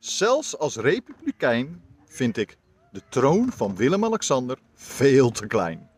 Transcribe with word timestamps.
Zelfs 0.00 0.58
als 0.58 0.76
republikein 0.76 1.82
vind 2.06 2.36
ik 2.36 2.56
de 2.92 3.02
troon 3.08 3.52
van 3.52 3.76
Willem-Alexander 3.76 4.58
veel 4.74 5.30
te 5.30 5.46
klein. 5.46 5.89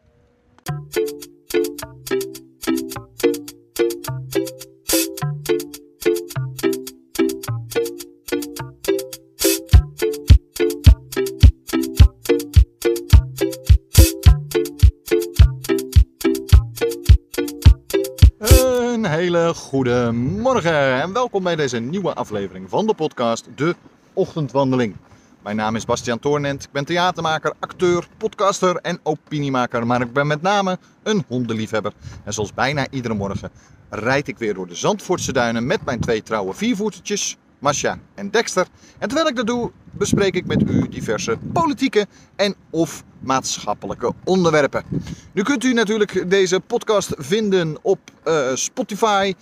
Hele 19.33 19.55
goede 19.55 20.13
morgen 20.13 21.03
en 21.03 21.13
welkom 21.13 21.43
bij 21.43 21.57
deze 21.57 21.79
nieuwe 21.79 22.15
aflevering 22.15 22.71
van 22.71 22.87
de 22.87 22.95
podcast 22.95 23.49
De 23.55 23.75
Ochtendwandeling. 24.13 24.97
Mijn 25.43 25.57
naam 25.57 25.77
is 25.77 25.85
Bastiaan 25.85 26.19
Toornent, 26.19 26.63
ik 26.63 26.73
ben 26.73 26.85
theatermaker, 26.85 27.53
acteur, 27.61 28.09
podcaster 28.17 28.77
en 28.77 29.01
opiniemaker, 29.03 29.87
maar 29.87 30.01
ik 30.01 30.13
ben 30.13 30.27
met 30.27 30.43
name 30.43 30.79
een 31.03 31.25
hondenliefhebber. 31.29 31.93
En 32.25 32.33
zoals 32.33 32.55
bijna 32.55 32.87
iedere 32.91 33.15
morgen 33.15 33.51
rijd 33.91 34.29
ik 34.29 34.39
weer 34.39 34.55
door 34.55 34.67
de 34.67 34.75
Zandvoortse 34.75 35.33
duinen 35.33 35.67
met 35.67 35.85
mijn 35.85 36.01
twee 36.01 36.23
trouwe 36.23 36.55
viervoetertjes, 36.55 37.37
Masha 37.63 37.99
en 38.15 38.31
Dexter. 38.31 38.67
En 38.99 39.09
terwijl 39.09 39.29
ik 39.29 39.37
dat 39.37 39.47
doe, 39.47 39.71
bespreek 39.91 40.35
ik 40.35 40.47
met 40.47 40.71
u 40.71 40.89
diverse 40.89 41.39
politieke 41.53 42.07
en 42.37 42.55
of 42.71 43.05
maatschappelijke 43.21 44.13
onderwerpen. 44.25 44.85
Nu 45.33 45.43
kunt 45.43 45.65
u 45.65 45.73
natuurlijk 45.73 46.31
deze 46.31 46.61
podcast 46.61 47.15
vinden 47.17 47.77
op 47.83 47.99
eh, 48.25 48.55
Spotify, 48.55 49.35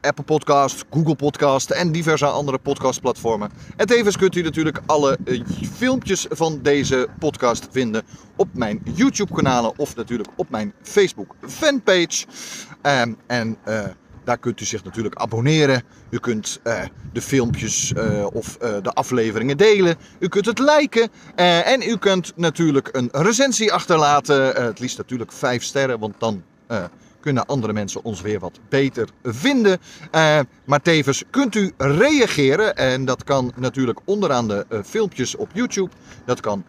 Apple 0.00 0.24
Podcast, 0.24 0.84
Google 0.90 1.16
Podcast 1.16 1.70
en 1.70 1.92
diverse 1.92 2.26
andere 2.26 2.58
podcastplatformen. 2.58 3.50
En 3.76 3.86
tevens 3.86 4.16
kunt 4.16 4.36
u 4.36 4.42
natuurlijk 4.42 4.80
alle 4.86 5.18
eh, 5.24 5.42
filmpjes 5.72 6.26
van 6.30 6.58
deze 6.62 7.08
podcast 7.18 7.68
vinden 7.70 8.02
op 8.36 8.48
mijn 8.52 8.82
YouTube 8.94 9.34
kanalen 9.34 9.78
of 9.78 9.96
natuurlijk 9.96 10.28
op 10.36 10.50
mijn 10.50 10.72
Facebook 10.82 11.34
fanpage. 11.40 12.26
Ehm, 12.82 13.12
en 13.26 13.56
eh, 13.64 13.84
daar 14.24 14.38
kunt 14.38 14.60
u 14.60 14.64
zich 14.64 14.84
natuurlijk 14.84 15.14
abonneren. 15.14 15.82
U 16.10 16.18
kunt 16.18 16.60
eh, 16.62 16.82
de 17.12 17.22
filmpjes 17.22 17.92
eh, 17.92 18.26
of 18.32 18.56
eh, 18.56 18.76
de 18.82 18.92
afleveringen 18.92 19.56
delen. 19.56 19.96
U 20.18 20.28
kunt 20.28 20.46
het 20.46 20.58
liken. 20.58 21.08
en 21.34 21.82
u 21.82 21.96
kunt 21.96 22.32
natuurlijk 22.36 22.88
een 22.92 23.08
recensie 23.12 23.72
achterlaten. 23.72 24.64
Het 24.64 24.78
liefst 24.78 24.98
natuurlijk 24.98 25.32
5 25.32 25.62
sterren, 25.62 25.98
want 25.98 26.14
dan 26.18 26.42
kunnen 27.20 27.46
andere 27.46 27.72
mensen 27.72 28.04
ons 28.04 28.20
weer 28.20 28.38
wat 28.38 28.58
beter 28.68 29.08
vinden. 29.22 29.78
Maar 30.64 30.82
tevens 30.82 31.24
kunt 31.30 31.54
u 31.54 31.72
reageren. 31.76 32.76
En 32.76 33.04
dat 33.04 33.24
kan 33.24 33.52
natuurlijk 33.56 34.00
onderaan 34.04 34.48
de 34.48 34.66
filmpjes 34.84 35.36
op 35.36 35.50
YouTube. 35.52 35.90
Dat 36.24 36.40
kan 36.40 36.64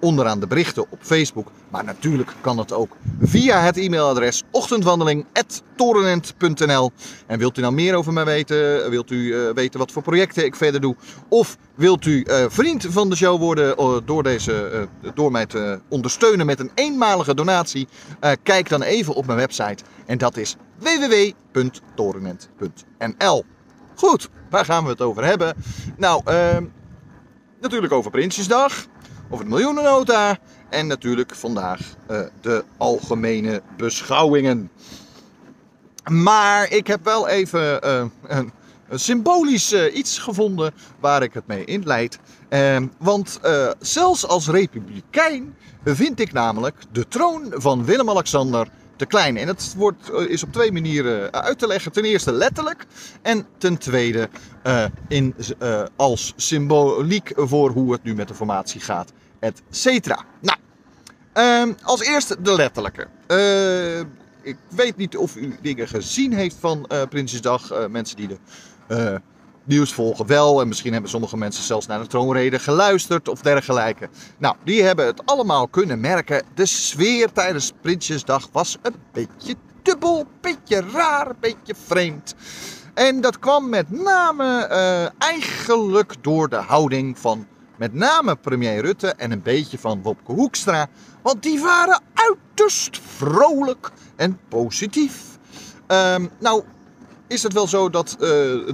onderaan 0.00 0.40
de 0.40 0.46
berichten 0.46 0.90
op 0.90 0.98
Facebook. 1.00 1.50
Maar 1.68 1.84
natuurlijk 1.84 2.34
kan 2.40 2.58
het 2.58 2.72
ook 2.72 2.96
via 3.20 3.60
het 3.60 3.76
e-mailadres 3.76 4.42
ochtendwandeling.torenent.nl. 4.50 6.90
En 7.26 7.38
wilt 7.38 7.58
u 7.58 7.60
nou 7.60 7.74
meer 7.74 7.94
over 7.94 8.12
mij 8.12 8.24
weten? 8.24 8.90
Wilt 8.90 9.10
u 9.10 9.34
eh, 9.34 9.50
weten 9.54 9.78
wat 9.78 9.92
voor 9.92 10.02
projecten 10.02 10.44
ik 10.44 10.54
verder 10.54 10.80
doe? 10.80 10.96
Of 11.28 11.56
wilt 11.74 12.04
u 12.04 12.22
eh, 12.22 12.44
vriend 12.48 12.86
van 12.88 13.10
de 13.10 13.16
show 13.16 13.38
worden 13.38 13.76
eh, 13.76 13.96
door, 14.04 14.22
deze, 14.22 14.88
door 15.14 15.30
mij 15.30 15.46
te 15.46 15.80
ondersteunen 15.88 16.46
met 16.46 16.60
een 16.60 16.70
eenmalige 16.74 17.34
donatie? 17.34 17.88
Kijk 18.42 18.68
dan 18.68 18.82
even 18.82 19.14
op 19.14 19.26
mijn 19.26 19.38
website. 19.38 19.84
En 20.06 20.18
dat 20.18 20.36
is 20.36 20.56
www.torenent.nl. 20.78 23.44
Goed, 23.94 24.28
waar 24.50 24.64
gaan 24.64 24.84
we 24.84 24.90
het 24.90 25.00
over 25.00 25.24
hebben? 25.24 25.54
Nou, 25.96 26.22
ehm, 26.24 26.64
natuurlijk 27.60 27.92
over 27.92 28.10
Prinsjesdag 28.10 28.86
over 29.30 29.44
de 29.44 29.50
miljoenennota 29.50 30.38
en 30.68 30.86
natuurlijk 30.86 31.34
vandaag 31.34 31.80
eh, 32.06 32.20
de 32.40 32.64
algemene 32.76 33.62
beschouwingen. 33.76 34.70
Maar 36.10 36.72
ik 36.72 36.86
heb 36.86 37.04
wel 37.04 37.28
even 37.28 37.82
eh, 37.82 38.04
een, 38.26 38.52
een 38.88 39.00
symbolisch 39.00 39.72
eh, 39.72 39.96
iets 39.96 40.18
gevonden 40.18 40.74
waar 41.00 41.22
ik 41.22 41.34
het 41.34 41.46
mee 41.46 41.64
inleid. 41.64 42.18
Ehm, 42.48 42.86
want 42.98 43.40
zelfs 43.78 44.26
als 44.26 44.48
republikein 44.48 45.54
vind 45.84 46.20
ik 46.20 46.32
namelijk 46.32 46.76
de 46.92 47.08
troon 47.08 47.46
van 47.50 47.84
Willem-Alexander 47.84 48.68
te 48.96 49.06
klein. 49.06 49.36
En 49.36 49.46
het 49.46 49.74
wordt, 49.76 50.12
is 50.12 50.42
op 50.42 50.52
twee 50.52 50.72
manieren 50.72 51.32
uit 51.32 51.58
te 51.58 51.66
leggen. 51.66 51.92
Ten 51.92 52.04
eerste 52.04 52.32
letterlijk 52.32 52.86
en 53.22 53.46
ten 53.58 53.78
tweede 53.78 54.28
in, 55.08 55.34
als 55.96 56.32
symboliek 56.36 57.32
voor 57.36 57.70
hoe 57.70 57.92
het 57.92 58.02
nu 58.02 58.14
met 58.14 58.28
de 58.28 58.34
formatie 58.34 58.80
gaat, 58.80 59.12
et 59.40 59.62
cetera. 59.70 60.24
Nou, 60.40 60.58
ehm, 61.32 61.72
als 61.82 62.00
eerste 62.00 62.42
de 62.42 62.54
letterlijke. 62.54 63.06
Eh, 63.26 63.98
ik 64.42 64.56
weet 64.68 64.96
niet 64.96 65.16
of 65.16 65.36
u 65.36 65.56
dingen 65.62 65.88
gezien 65.88 66.32
heeft 66.32 66.56
van 66.60 66.86
eh, 66.86 67.02
Prinsjesdag. 67.08 67.70
Eh, 67.70 67.86
mensen 67.86 68.16
die 68.16 68.28
de 68.28 69.20
nieuws 69.64 69.92
volgen 69.92 70.26
wel. 70.26 70.60
En 70.60 70.68
misschien 70.68 70.92
hebben 70.92 71.10
sommige 71.10 71.36
mensen 71.36 71.64
zelfs 71.64 71.86
naar 71.86 72.00
de 72.00 72.06
troonrede 72.06 72.58
geluisterd 72.58 73.28
of 73.28 73.40
dergelijke. 73.40 74.08
Nou, 74.38 74.56
die 74.64 74.82
hebben 74.82 75.06
het 75.06 75.26
allemaal 75.26 75.68
kunnen 75.68 76.00
merken. 76.00 76.44
De 76.54 76.66
sfeer 76.66 77.32
tijdens 77.32 77.72
Prinsjesdag 77.80 78.48
was 78.52 78.78
een 78.82 78.94
beetje 79.12 79.54
dubbel, 79.82 80.26
beetje 80.40 80.82
raar, 80.92 81.26
een 81.26 81.36
beetje 81.40 81.74
vreemd. 81.86 82.34
En 82.94 83.20
dat 83.20 83.38
kwam 83.38 83.68
met 83.68 83.90
name 83.90 84.66
eigenlijk 85.18 86.14
door 86.20 86.48
de 86.48 86.56
houding 86.56 87.18
van 87.18 87.46
met 87.80 87.94
name 87.94 88.36
premier 88.36 88.80
Rutte 88.80 89.08
en 89.08 89.30
een 89.30 89.42
beetje 89.42 89.78
van 89.78 90.02
Wopke 90.02 90.32
Hoekstra. 90.32 90.88
Want 91.22 91.42
die 91.42 91.60
waren 91.60 92.00
uiterst 92.14 93.00
vrolijk 93.16 93.90
en 94.16 94.38
positief. 94.48 95.38
Ehm, 95.86 96.26
nou, 96.40 96.62
is 97.26 97.42
het 97.42 97.52
wel 97.52 97.66
zo 97.66 97.90
dat 97.90 98.12
eh, 98.12 98.18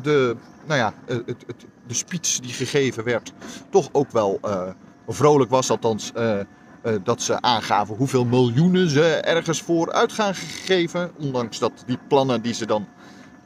de, 0.03 0.37
nou 0.67 0.81
ja, 0.81 0.95
eh, 1.07 1.17
het, 1.27 1.45
het, 1.47 1.67
de 1.87 1.95
speech 1.95 2.41
die 2.41 2.53
gegeven 2.53 3.05
werd 3.05 3.33
toch 3.71 3.89
ook 3.93 4.11
wel 4.11 4.39
eh, 4.43 4.69
vrolijk 5.09 5.51
was. 5.51 5.71
Althans, 5.71 6.13
eh, 6.13 6.39
dat 7.03 7.23
ze 7.23 7.41
aangaven 7.41 7.97
hoeveel 7.97 8.25
miljoenen 8.25 8.91
ze 8.91 9.05
ergens 9.05 9.63
voor 9.63 9.93
uit 9.93 10.13
gaan 10.13 10.35
geven. 10.35 11.11
Ondanks 11.19 11.59
dat 11.59 11.73
die 11.87 11.99
plannen 12.09 12.43
die 12.43 12.55
ze 12.55 12.67
dan 12.67 12.87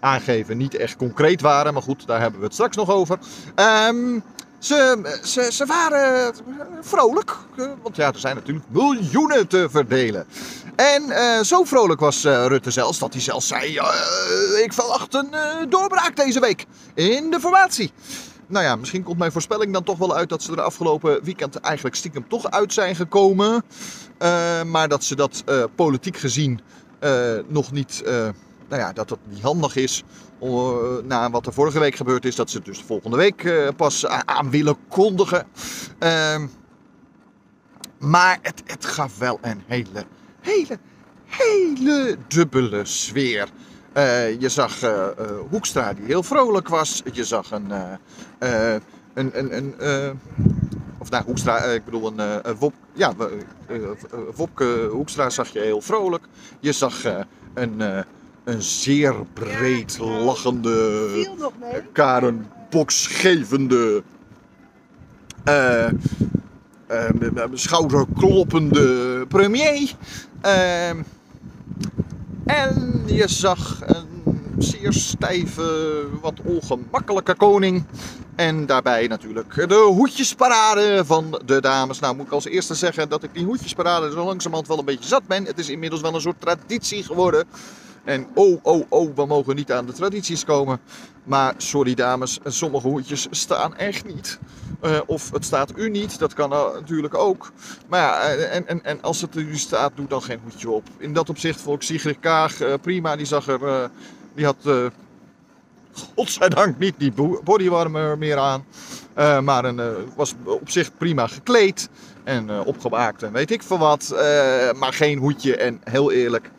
aangeven 0.00 0.56
niet 0.56 0.77
echt 0.77 0.97
concreet 0.97 1.41
waren. 1.41 1.72
Maar 1.72 1.82
goed, 1.82 2.06
daar 2.06 2.21
hebben 2.21 2.41
we 2.41 2.47
het 2.47 2.54
straks 2.54 2.77
nog 2.77 2.91
over. 2.91 3.19
Ehm, 3.54 4.19
ze, 4.60 5.19
ze, 5.25 5.48
ze 5.53 5.66
waren 5.66 6.34
vrolijk. 6.81 7.37
eh, 7.56 7.66
Want 7.82 7.97
ja, 7.97 8.12
er 8.12 8.19
zijn 8.19 8.34
natuurlijk 8.37 8.66
miljoenen 8.69 9.47
te 9.48 9.69
verdelen. 9.71 10.26
En 10.76 11.10
eh, 11.10 11.41
zo 11.43 11.65
vrolijk 11.65 12.00
was 12.00 12.25
eh, 12.25 12.47
Rutte 12.47 12.71
zelfs 12.71 12.98
dat 12.98 13.12
hij 13.12 13.22
zelfs 13.22 13.47
zei: 13.47 13.76
eh, 13.76 14.65
Ik 14.65 14.72
verwacht 14.72 15.15
een 15.15 15.34
eh, 15.34 15.56
doorbraak 15.69 16.16
deze 16.16 16.41
week 16.41 16.66
in 16.94 17.31
de 17.31 17.41
formatie. 17.41 17.93
Nou 18.47 18.65
ja, 18.65 18.76
misschien 18.76 19.03
komt 19.03 19.19
mijn 19.19 19.32
voorspelling 19.32 19.72
dan 19.72 19.84
toch 19.84 19.98
wel 19.98 20.16
uit 20.16 20.28
dat 20.28 20.43
ze 20.43 20.53
er 20.53 20.60
afgelopen 20.60 21.25
weekend 21.25 21.56
eigenlijk 21.56 21.97
stiekem 21.97 22.28
toch 22.28 22.50
uit 22.50 22.72
zijn 22.72 22.97
gekomen. 22.97 23.62
Eh, 24.19 24.62
maar 24.62 24.88
dat 24.88 25.04
ze 25.04 25.16
dat 25.16 25.42
eh, 25.47 25.65
politiek 25.75 26.16
gezien 26.16 26.60
eh, 26.98 27.12
nog 27.48 27.72
niet, 27.72 28.03
eh, 28.03 28.28
nou 28.70 28.82
ja, 28.82 28.92
dat 28.92 29.08
dat 29.08 29.19
niet 29.28 29.42
handig 29.42 29.76
is. 29.76 30.03
eh, 30.38 31.04
na 31.04 31.31
wat 31.31 31.47
er 31.47 31.53
vorige 31.53 31.78
week 31.78 31.94
gebeurd 31.94 32.25
is, 32.25 32.36
dat 32.36 32.50
ze 32.50 32.56
het 32.56 32.66
dus 32.66 32.82
volgende 32.82 33.16
week 33.16 33.44
eh, 33.44 33.69
pas 33.76 34.06
aan 34.06 34.50
willen 34.50 34.76
kondigen. 34.88 35.47
Ehm, 35.98 36.47
maar 37.98 38.38
het, 38.42 38.62
het 38.66 38.84
gaf 38.84 39.19
wel 39.19 39.38
een 39.41 39.62
hele, 39.66 40.04
hele, 40.41 40.78
hele 41.25 42.16
dubbele 42.28 42.84
sfeer. 42.84 43.48
Eh, 43.92 44.41
je 44.41 44.48
zag 44.48 44.80
Hoekstra 45.50 45.92
die 45.92 46.04
heel 46.04 46.22
vrolijk 46.22 46.69
was. 46.69 47.03
Je 47.12 47.25
zag 47.25 47.50
een, 47.50 47.70
een, 48.38 48.80
een, 49.14 49.56
een 49.56 50.21
of 50.98 51.10
nou 51.10 51.24
Hoekstra, 51.24 51.59
ik 51.59 51.84
bedoel 51.84 52.06
een, 52.06 52.48
een 52.48 52.56
Wop, 52.56 52.74
ja, 52.92 53.15
Wopke 54.34 54.89
Hoekstra 54.92 55.30
zag 55.30 55.48
je 55.48 55.60
heel 55.60 55.80
vrolijk. 55.80 56.24
Je 56.60 56.72
zag 56.72 57.04
een, 57.54 58.04
een 58.50 58.62
zeer 58.62 59.14
breed 59.32 59.98
lachende, 59.98 61.06
viel 61.12 61.36
nog 61.38 61.52
mee. 61.60 61.82
Karen 61.92 62.47
boksgevende, 62.70 64.02
eh, 65.44 65.86
eh, 65.86 65.92
schouderkloppende 67.52 69.24
premier. 69.28 69.94
Eh, 70.41 70.88
en 72.44 73.02
je 73.06 73.28
zag 73.28 73.80
een 73.82 74.54
zeer 74.58 74.92
stijve, 74.92 76.06
wat 76.20 76.41
ongemakkelijke 76.44 77.34
koning. 77.34 77.84
En 78.36 78.66
daarbij 78.66 79.06
natuurlijk 79.06 79.68
de 79.68 79.74
hoedjesparade 79.94 81.02
van 81.04 81.42
de 81.44 81.60
dames. 81.60 81.98
Nou 81.98 82.16
moet 82.16 82.26
ik 82.26 82.32
als 82.32 82.44
eerste 82.44 82.74
zeggen 82.74 83.08
dat 83.08 83.22
ik 83.22 83.34
die 83.34 83.44
hoedjesparade 83.44 84.10
zo 84.10 84.24
langzamerhand 84.24 84.68
wel 84.68 84.78
een 84.78 84.84
beetje 84.84 85.08
zat 85.08 85.26
ben. 85.26 85.44
Het 85.44 85.58
is 85.58 85.68
inmiddels 85.68 86.00
wel 86.00 86.14
een 86.14 86.20
soort 86.20 86.41
traditie 86.41 87.04
geworden. 87.04 87.47
En 88.10 88.27
oh, 88.34 88.59
oh, 88.62 88.86
oh, 88.89 89.16
we 89.16 89.27
mogen 89.27 89.57
niet 89.57 89.72
aan 89.72 89.86
de 89.86 89.92
tradities 89.92 90.45
komen. 90.45 90.80
Maar 91.24 91.54
sorry 91.57 91.95
dames, 91.95 92.39
sommige 92.45 92.89
hoedjes 92.89 93.27
staan 93.30 93.77
echt 93.77 94.04
niet. 94.04 94.39
Uh, 94.83 94.98
of 95.07 95.30
het 95.30 95.45
staat 95.45 95.72
u 95.77 95.91
niet, 95.91 96.18
dat 96.18 96.34
kan 96.34 96.48
natuurlijk 96.48 97.15
ook. 97.15 97.53
Maar 97.89 98.01
ja, 98.01 98.22
en, 98.34 98.66
en, 98.66 98.84
en 98.84 99.03
als 99.03 99.21
het 99.21 99.36
u 99.36 99.57
staat, 99.57 99.92
doe 99.95 100.07
dan 100.07 100.22
geen 100.22 100.41
hoedje 100.42 100.71
op. 100.71 100.89
In 100.98 101.12
dat 101.12 101.28
opzicht 101.28 101.60
vond 101.60 101.77
ik 101.77 101.83
Sigrid 101.83 102.16
Kaag 102.21 102.60
uh, 102.60 102.74
prima. 102.83 103.16
Die 103.16 103.27
zag 103.27 103.48
er, 103.48 103.91
die 104.34 104.45
had 104.45 104.91
godzijdank 106.15 106.78
niet 106.78 106.95
die 106.98 107.12
bodywarmer 107.45 108.18
meer 108.18 108.39
aan. 108.39 108.65
Maar 109.45 109.65
een, 109.65 109.80
was 110.16 110.34
op 110.45 110.71
zich 110.71 110.97
prima 110.97 111.27
gekleed 111.27 111.89
en 112.24 112.48
uh, 112.48 112.60
opgemaakt 112.66 113.22
en 113.22 113.33
weet 113.33 113.51
ik 113.51 113.62
veel 113.62 113.78
wat. 113.78 114.15
maar 114.77 114.92
geen 114.92 115.18
hoedje 115.18 115.57
en 115.57 115.80
heel 115.84 116.12
eerlijk, 116.12 116.51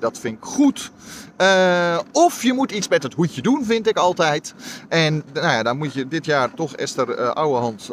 dat 0.00 0.18
vind 0.18 0.36
ik 0.36 0.44
goed. 0.44 0.90
of 2.12 2.42
je 2.42 2.52
moet 2.52 2.72
iets 2.72 2.88
met 2.88 3.02
het 3.02 3.14
hoedje 3.14 3.42
doen, 3.42 3.64
vind 3.64 3.88
ik 3.88 3.96
altijd. 3.96 4.54
En 4.88 5.24
nou 5.32 5.46
ja, 5.46 5.62
dan 5.62 5.78
moet 5.78 5.92
je 5.92 6.08
dit 6.08 6.24
jaar 6.24 6.54
toch 6.54 6.74
Esther 6.74 7.32
Ouwehand 7.32 7.90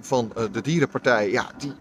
van 0.00 0.32
de 0.52 0.60
Dierenpartij, 0.60 1.30
ja, 1.30 1.46
die, 1.58 1.72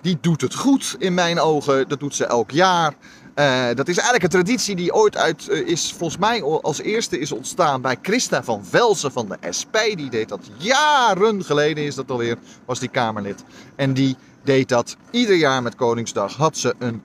die 0.00 0.18
doet 0.20 0.40
het 0.40 0.54
goed 0.54 0.96
in 0.98 1.14
mijn 1.14 1.40
ogen. 1.40 1.88
Dat 1.88 2.00
doet 2.00 2.14
ze 2.14 2.24
elk 2.24 2.50
jaar. 2.50 2.94
Uh, 3.38 3.66
dat 3.74 3.88
is 3.88 3.96
eigenlijk 3.96 4.22
een 4.22 4.40
traditie 4.42 4.76
die 4.76 4.94
ooit 4.94 5.16
uit 5.16 5.48
uh, 5.50 5.68
is, 5.68 5.92
volgens 5.92 6.20
mij 6.20 6.42
als 6.42 6.80
eerste 6.80 7.18
is 7.18 7.32
ontstaan 7.32 7.80
bij 7.80 7.98
Christa 8.02 8.44
van 8.44 8.64
Velsen 8.64 9.12
van 9.12 9.28
de 9.28 9.52
SP. 9.58 9.76
Die 9.94 10.10
deed 10.10 10.28
dat 10.28 10.50
jaren 10.56 11.44
geleden, 11.44 11.84
is 11.84 11.94
dat 11.94 12.10
alweer, 12.10 12.38
was 12.64 12.78
die 12.78 12.88
Kamerlid. 12.88 13.44
En 13.76 13.92
die 13.92 14.16
deed 14.44 14.68
dat 14.68 14.96
ieder 15.10 15.36
jaar 15.36 15.62
met 15.62 15.74
Koningsdag. 15.74 16.36
Had 16.36 16.56
ze 16.56 16.74
een 16.78 17.02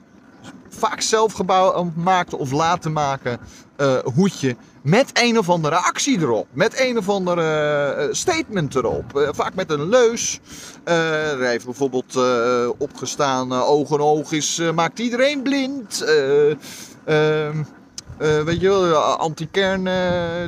vaak 0.69 1.01
zelf 1.01 1.33
gemaakt 1.33 2.33
of 2.33 2.51
laten 2.51 2.91
maken 2.91 3.39
uh, 3.77 3.97
hoedje 4.15 4.55
met 4.81 5.09
een 5.13 5.37
of 5.37 5.49
andere 5.49 5.75
actie 5.75 6.19
erop. 6.19 6.47
Met 6.51 6.79
een 6.79 6.97
of 6.97 7.09
andere 7.09 7.95
uh, 7.97 8.13
statement 8.13 8.75
erop. 8.75 9.17
Uh, 9.17 9.29
vaak 9.31 9.55
met 9.55 9.71
een 9.71 9.89
leus. 9.89 10.39
er 10.83 11.39
heeft 11.39 11.65
bijvoorbeeld 11.65 12.17
opgestaan: 12.77 13.53
oog 13.53 13.91
en 13.91 13.99
oog 13.99 14.31
is, 14.31 14.61
maakt 14.75 14.99
iedereen 14.99 15.41
blind. 15.41 16.05
Ehm, 17.05 17.63
weet 18.17 18.61
je 18.61 18.69
wel, 18.69 18.95
anti-kern 18.97 19.89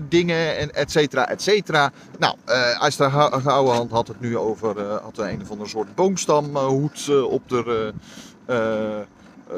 dingen, 0.09 0.57
en 0.57 0.73
et 0.73 0.91
cetera, 0.91 1.27
et 1.29 1.41
cetera. 1.41 1.91
Nou, 2.19 2.35
uh, 2.47 3.41
Gouwenhand 3.43 3.91
had 3.91 4.07
het 4.07 4.19
nu 4.19 4.37
over, 4.37 4.81
had 4.81 5.17
een 5.17 5.41
of 5.41 5.51
andere 5.51 5.69
soort 5.69 5.95
boomstamhoed 5.95 7.23
op 7.23 7.49
de 7.49 7.93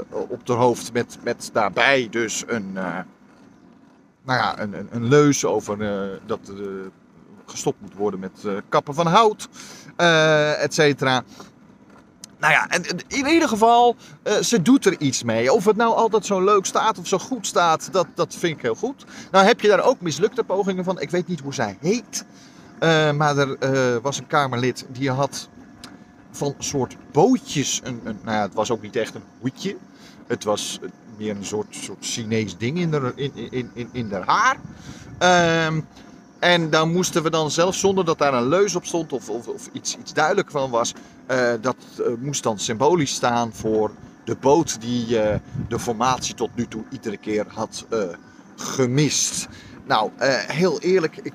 op 0.09 0.45
de 0.45 0.53
hoofd 0.53 0.93
met, 0.93 1.17
met 1.23 1.49
daarbij 1.53 2.07
dus 2.11 2.43
een, 2.47 2.71
uh, 2.73 2.97
nou 4.23 4.39
ja, 4.39 4.59
een, 4.59 4.73
een, 4.73 4.87
een 4.91 5.07
leus 5.07 5.45
over 5.45 5.77
dat 6.25 6.39
uh, 6.51 6.65
gestopt 7.45 7.81
moet 7.81 7.93
worden 7.93 8.19
met 8.19 8.45
kappen 8.69 8.93
van 8.93 9.07
hout, 9.07 9.49
et 10.59 10.73
cetera. 10.73 11.23
Nou 12.39 12.53
ja, 12.53 12.69
in 13.07 13.27
ieder 13.27 13.47
geval, 13.47 13.95
ze 14.41 14.61
doet 14.61 14.85
er 14.85 14.99
iets 14.99 15.23
mee. 15.23 15.53
Of 15.53 15.65
het 15.65 15.75
nou 15.75 15.95
altijd 15.95 16.25
zo 16.25 16.43
leuk 16.43 16.65
staat 16.65 16.97
of 16.97 17.07
zo 17.07 17.17
goed 17.17 17.47
staat, 17.47 17.89
dat, 17.91 18.07
dat 18.13 18.35
vind 18.35 18.55
ik 18.55 18.61
heel 18.61 18.75
goed. 18.75 19.05
Nou 19.31 19.45
heb 19.45 19.61
je 19.61 19.67
daar 19.67 19.83
ook 19.83 20.01
mislukte 20.01 20.43
pogingen 20.43 20.83
van. 20.83 20.99
Ik 20.99 21.09
weet 21.09 21.27
niet 21.27 21.39
hoe 21.39 21.53
zij 21.53 21.77
heet. 21.81 22.25
maar 23.15 23.37
er 23.37 24.01
was 24.01 24.17
een 24.17 24.27
Kamerlid 24.27 24.85
die 24.89 25.11
had 25.11 25.49
van 26.37 26.55
soort 26.57 26.95
bootjes. 27.11 27.81
Een, 27.83 28.01
een, 28.03 28.19
nou 28.23 28.37
ja, 28.37 28.41
het 28.41 28.53
was 28.53 28.71
ook 28.71 28.81
niet 28.81 28.95
echt 28.95 29.15
een 29.15 29.23
hoedje. 29.39 29.77
Het 30.27 30.43
was 30.43 30.79
meer 31.17 31.35
een 31.35 31.45
soort, 31.45 31.75
soort 31.75 32.05
Chinees 32.05 32.57
ding 32.57 32.77
in 32.79 32.91
de, 32.91 33.11
in, 33.15 33.31
in, 33.51 33.69
in, 33.73 33.89
in 33.91 34.09
de 34.09 34.21
haar. 34.25 34.57
Um, 35.67 35.87
en 36.39 36.69
dan 36.69 36.91
moesten 36.91 37.23
we 37.23 37.29
dan 37.29 37.51
zelfs 37.51 37.79
zonder 37.79 38.05
dat 38.05 38.17
daar 38.17 38.33
een 38.33 38.47
leus 38.47 38.75
op 38.75 38.85
stond 38.85 39.13
of, 39.13 39.29
of, 39.29 39.47
of 39.47 39.69
iets, 39.71 39.97
iets 39.97 40.13
duidelijk 40.13 40.51
van 40.51 40.69
was, 40.69 40.93
uh, 41.31 41.53
dat 41.61 41.75
uh, 41.99 42.05
moest 42.19 42.43
dan 42.43 42.59
symbolisch 42.59 43.13
staan 43.13 43.53
voor 43.53 43.91
de 44.23 44.35
boot 44.35 44.81
die 44.81 45.07
uh, 45.07 45.35
de 45.67 45.79
formatie 45.79 46.35
tot 46.35 46.49
nu 46.55 46.67
toe 46.67 46.83
iedere 46.91 47.17
keer 47.17 47.45
had 47.47 47.85
gemist. 48.55 49.47
Nou, 49.85 50.11
heel 50.47 50.79
eerlijk, 50.79 51.17
ik, 51.17 51.33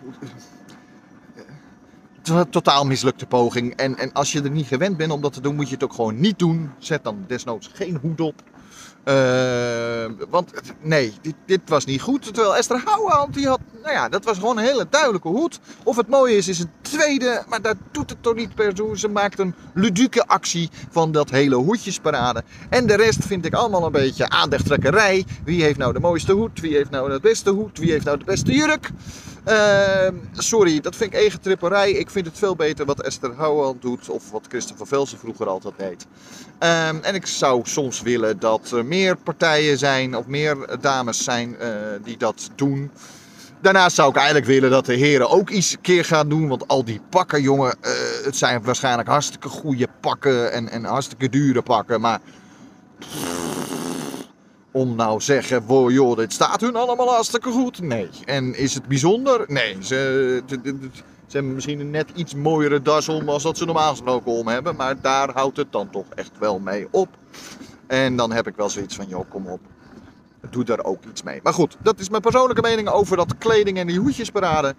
totaal 2.51 2.85
mislukte 2.85 3.27
poging. 3.27 3.77
En, 3.77 3.99
en 3.99 4.13
als 4.13 4.33
je 4.33 4.43
er 4.43 4.51
niet 4.51 4.67
gewend 4.67 4.97
bent 4.97 5.13
om 5.13 5.21
dat 5.21 5.33
te 5.33 5.41
doen, 5.41 5.55
moet 5.55 5.69
je 5.69 5.75
het 5.75 5.85
ook 5.85 5.93
gewoon 5.93 6.21
niet 6.21 6.39
doen. 6.39 6.71
Zet 6.79 7.05
dan 7.05 7.25
desnoods 7.27 7.71
geen 7.73 7.99
hoed 8.03 8.21
op. 8.21 8.43
Uh, 9.05 10.05
want 10.31 10.51
nee, 10.81 11.13
dit, 11.21 11.35
dit, 11.47 11.61
was 11.67 11.85
niet 11.85 12.01
goed. 12.01 12.23
Terwijl 12.23 12.57
Esther 12.57 12.83
Houwehand, 12.85 13.35
die 13.35 13.47
had, 13.47 13.61
nou 13.83 13.95
ja, 13.95 14.09
dat 14.09 14.25
was 14.25 14.39
gewoon 14.39 14.59
een 14.59 14.65
hele 14.65 14.87
duidelijke 14.91 15.29
hoed. 15.29 15.61
Of 15.85 15.97
het 15.97 16.09
mooie 16.09 16.37
is, 16.37 16.49
is 16.49 16.59
een 16.59 16.71
tweede, 16.81 17.45
maar 17.49 17.63
dat 17.63 17.77
doet 17.91 18.11
het 18.11 18.23
toch 18.23 18.35
niet 18.35 18.55
per 18.55 18.73
zo. 18.75 18.95
Ze 18.95 19.09
maakt 19.09 19.39
een 19.39 19.55
ludieke 19.75 20.27
actie 20.27 20.71
van 20.91 21.13
dat 21.13 21.31
hele 21.31 21.55
hoedjesparade. 21.55 22.43
En 22.69 22.87
de 22.87 22.97
rest 22.97 23.25
vind 23.25 23.45
ik 23.45 23.55
allemaal 23.55 23.87
een 23.87 23.93
beetje 23.93 24.29
aandachttrekkerij. 24.29 25.25
Wie 25.45 25.63
heeft 25.63 25.79
nou 25.79 25.93
de 25.93 26.01
mooiste 26.01 26.33
hoed? 26.33 26.61
Wie 26.61 26.75
heeft 26.75 26.91
nou 26.91 27.11
de 27.11 27.21
beste 27.21 27.51
hoed? 27.51 27.79
Wie 27.79 27.91
heeft 27.91 28.05
nou 28.05 28.19
de 28.19 28.25
beste 28.25 28.53
jurk? 28.53 28.91
Uh, 29.49 30.09
sorry, 30.33 30.81
dat 30.81 30.97
vind 30.97 31.15
ik 31.15 31.21
egentripperij. 31.21 31.91
Ik 31.91 32.11
vind 32.11 32.27
het 32.27 32.39
veel 32.39 32.56
beter 32.56 32.87
wat 32.87 33.03
Esther 33.03 33.35
Houwehand 33.37 33.83
doet. 33.83 34.09
Of 34.09 34.31
wat 34.31 34.47
Christopher 34.49 34.87
Velsen 34.87 35.19
vroeger 35.19 35.49
altijd 35.49 35.75
deed. 35.77 36.06
Uh, 36.61 36.89
en 36.89 37.15
ik 37.15 37.27
zou 37.27 37.61
soms 37.65 38.03
willen 38.03 38.39
dat 38.39 38.71
er 38.71 38.85
meer 38.85 39.17
partijen 39.17 39.79
zijn. 39.79 40.17
Of 40.17 40.27
meer 40.27 40.56
dames 40.81 41.25
zijn 41.25 41.56
uh, 41.61 41.69
die 42.05 42.17
dat 42.17 42.50
doen. 42.55 42.91
Daarnaast 43.61 43.97
zou 43.97 44.11
ik 44.11 44.17
eigenlijk 44.17 44.47
willen 44.47 44.71
dat 44.71 44.87
de 44.87 44.94
heren 44.94 45.31
ook 45.31 45.50
iets 45.50 45.77
keer 45.81 46.05
gaan 46.05 46.29
doen. 46.29 46.49
Want 46.49 46.69
al 46.69 46.85
die 46.85 47.00
pakken, 47.11 47.43
jongen. 47.43 47.77
Uh, 47.83 47.91
het 48.25 48.37
zijn 48.37 48.62
waarschijnlijk 48.62 49.09
hartstikke 49.09 49.49
goede 49.49 49.88
pakken. 50.00 50.53
En, 50.53 50.69
en 50.69 50.85
hartstikke 50.85 51.29
dure 51.29 51.62
pakken. 51.62 52.00
Maar... 52.00 52.21
om 54.73 54.95
nou 54.95 55.21
zeggen, 55.21 55.67
wow, 55.67 55.91
joh, 55.91 56.17
dit 56.17 56.33
staat 56.33 56.61
hun 56.61 56.77
allemaal 56.77 57.09
hartstikke 57.09 57.51
goed. 57.51 57.81
Nee. 57.81 58.09
En 58.25 58.55
is 58.59 58.75
het 58.75 58.89
bijzonder? 58.89 59.45
Nee. 59.47 59.77
Ze, 59.81 60.43
ze 61.27 61.39
hebben 61.39 61.55
misschien 61.55 61.81
een 61.81 61.91
net 61.91 62.11
iets 62.15 62.35
mooiere 62.35 62.83
das 62.83 63.09
om 63.09 63.29
als 63.29 63.43
dat 63.43 63.59
ze 63.59 63.65
normaal 63.65 63.91
gesproken 63.91 64.33
om 64.33 64.49
hebben. 64.49 64.77
Maar 64.77 65.01
daar 65.01 65.31
houdt 65.33 65.57
het 65.57 65.73
dan 65.73 65.91
toch 65.91 66.07
echt 66.15 66.39
wel 66.39 66.59
mee 66.59 66.89
op. 66.91 67.09
En 67.87 68.17
dan 68.17 68.33
heb 68.33 68.47
ik 68.47 68.57
wel 68.57 68.71
zoiets 68.71 68.95
van, 68.95 69.07
joh, 69.09 69.31
kom 69.31 69.47
op. 69.47 69.61
Doe 70.51 70.65
daar 70.65 70.85
ook 70.85 71.05
iets 71.05 71.23
mee. 71.23 71.41
Maar 71.43 71.53
goed, 71.53 71.77
dat 71.83 71.99
is 71.99 72.09
mijn 72.09 72.23
persoonlijke 72.23 72.63
mening 72.63 72.89
over 72.89 73.17
dat 73.17 73.39
kleding 73.39 73.79
en 73.79 73.87
die 73.87 73.99
hoedjesparade. 73.99 74.75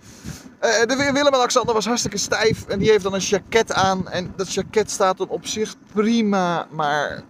Uh, 0.61 0.69
de 0.85 1.09
Willem-Alexander 1.13 1.73
was 1.73 1.85
hartstikke 1.85 2.17
stijf. 2.17 2.65
En 2.67 2.79
die 2.79 2.89
heeft 2.89 3.03
dan 3.03 3.13
een 3.13 3.19
jacket 3.19 3.73
aan. 3.73 4.09
En 4.09 4.33
dat 4.35 4.53
jacket 4.53 4.91
staat 4.91 5.17
dan 5.17 5.27
op 5.27 5.45
zich 5.47 5.75
prima. 5.93 6.67
Maar 6.71 7.23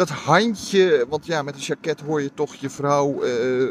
dat 0.00 0.08
handje, 0.08 1.06
want 1.08 1.26
ja, 1.26 1.42
met 1.42 1.54
een 1.54 1.60
jacket 1.60 2.00
hoor 2.00 2.22
je 2.22 2.30
toch 2.34 2.54
je 2.54 2.70
vrouw. 2.70 3.24
Uh, 3.24 3.30
uh, 3.62 3.68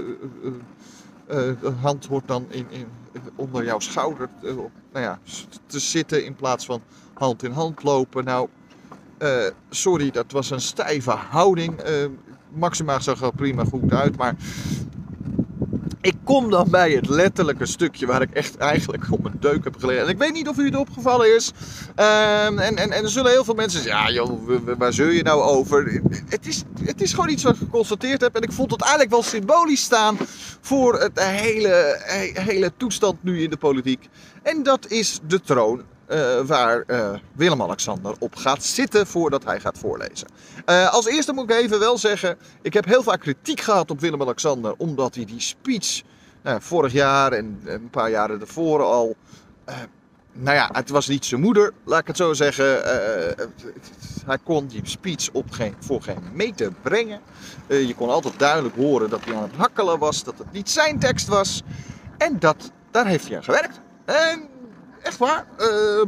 de 1.27 1.73
hand 1.81 2.07
wordt 2.07 2.27
dan 2.27 2.45
in, 2.49 2.67
onder 3.35 3.63
jouw 3.63 3.79
schouder 3.79 4.29
nou 4.91 5.05
ja, 5.05 5.19
te 5.65 5.79
zitten 5.79 6.25
in 6.25 6.35
plaats 6.35 6.65
van 6.65 6.81
hand 7.13 7.43
in 7.43 7.51
hand 7.51 7.83
lopen. 7.83 8.23
Nou, 8.23 8.49
sorry, 9.69 10.11
dat 10.11 10.31
was 10.31 10.49
een 10.49 10.61
stijve 10.61 11.11
houding. 11.11 11.81
Maxima 12.49 12.99
zag 12.99 13.21
er 13.21 13.33
prima 13.33 13.63
goed 13.63 13.93
uit, 13.93 14.17
maar 14.17 14.35
ik 16.01 16.15
kom 16.23 16.49
dan 16.49 16.67
bij 16.69 16.91
het 16.91 17.09
letterlijke 17.09 17.65
stukje 17.65 18.05
waar 18.05 18.21
ik 18.21 18.31
echt 18.31 18.57
eigenlijk 18.57 19.03
op 19.09 19.23
mijn 19.23 19.37
deuk 19.39 19.63
heb 19.63 19.75
gelegen. 19.79 20.03
En 20.03 20.09
ik 20.09 20.17
weet 20.17 20.33
niet 20.33 20.47
of 20.47 20.57
u 20.57 20.65
het 20.65 20.75
opgevallen 20.75 21.35
is. 21.35 21.51
Um, 21.95 22.59
en, 22.59 22.77
en, 22.77 22.91
en 22.91 23.03
er 23.03 23.09
zullen 23.09 23.31
heel 23.31 23.43
veel 23.43 23.53
mensen 23.53 23.81
zeggen, 23.81 24.01
ja 24.01 24.11
joh, 24.11 24.49
waar 24.77 24.93
zul 24.93 25.07
je 25.07 25.23
nou 25.23 25.41
over? 25.41 26.01
Het 26.29 26.47
is, 26.47 26.63
het 26.83 27.01
is 27.01 27.13
gewoon 27.13 27.29
iets 27.29 27.43
wat 27.43 27.53
ik 27.53 27.59
geconstateerd 27.59 28.21
heb. 28.21 28.35
En 28.35 28.41
ik 28.41 28.51
vond 28.51 28.71
het 28.71 28.81
eigenlijk 28.81 29.11
wel 29.11 29.23
symbolisch 29.23 29.81
staan 29.81 30.17
voor 30.61 30.99
het 30.99 31.19
hele, 31.19 32.01
hele 32.33 32.71
toestand 32.77 33.23
nu 33.23 33.43
in 33.43 33.49
de 33.49 33.57
politiek. 33.57 34.09
En 34.43 34.63
dat 34.63 34.87
is 34.87 35.19
de 35.27 35.41
troon 35.41 35.83
uh, 36.09 36.39
waar 36.45 36.83
uh, 36.87 37.13
Willem-Alexander 37.33 38.15
op 38.19 38.35
gaat 38.35 38.63
zitten 38.63 39.07
voordat 39.07 39.43
hij 39.43 39.59
gaat 39.59 39.77
voorlezen. 39.77 40.27
Uh, 40.65 40.93
als 40.93 41.07
eerste 41.07 41.33
moet 41.33 41.49
ik 41.51 41.55
even 41.55 41.79
wel 41.79 41.97
zeggen, 41.97 42.37
ik 42.61 42.73
heb 42.73 42.85
heel 42.85 43.03
vaak 43.03 43.19
kritiek 43.19 43.61
gehad 43.61 43.91
op 43.91 43.99
Willem-Alexander, 43.99 44.73
omdat 44.77 45.15
hij 45.15 45.25
die 45.25 45.41
speech 45.41 46.01
vorig 46.59 46.91
jaar 46.91 47.31
en 47.31 47.61
een 47.65 47.89
paar 47.89 48.09
jaren 48.09 48.39
daarvoor 48.39 48.83
al... 48.83 49.15
nou 50.31 50.55
ja, 50.55 50.69
het 50.71 50.89
was 50.89 51.07
niet 51.07 51.25
zijn 51.25 51.41
moeder, 51.41 51.73
laat 51.83 51.99
ik 51.99 52.07
het 52.07 52.17
zo 52.17 52.33
zeggen. 52.33 52.81
hij 54.25 54.37
kon 54.43 54.67
die 54.67 54.81
speech 54.83 55.29
op 55.31 55.51
geen, 55.51 55.75
voor 55.79 56.01
geen 56.01 56.23
meter 56.33 56.71
brengen. 56.81 57.19
je 57.67 57.93
kon 57.95 58.09
altijd 58.09 58.39
duidelijk 58.39 58.75
horen 58.75 59.09
dat 59.09 59.25
hij 59.25 59.35
aan 59.35 59.43
het 59.43 59.55
hakkelen 59.55 59.99
was, 59.99 60.23
dat 60.23 60.37
het 60.37 60.51
niet 60.51 60.69
zijn 60.69 60.99
tekst 60.99 61.27
was. 61.27 61.63
En 62.17 62.39
dat, 62.39 62.71
daar 62.91 63.07
heeft 63.07 63.27
hij 63.27 63.37
aan 63.37 63.43
gewerkt. 63.43 63.79
En 64.05 64.49
echt 65.03 65.17
waar. 65.17 65.45
Uh, 65.59 66.05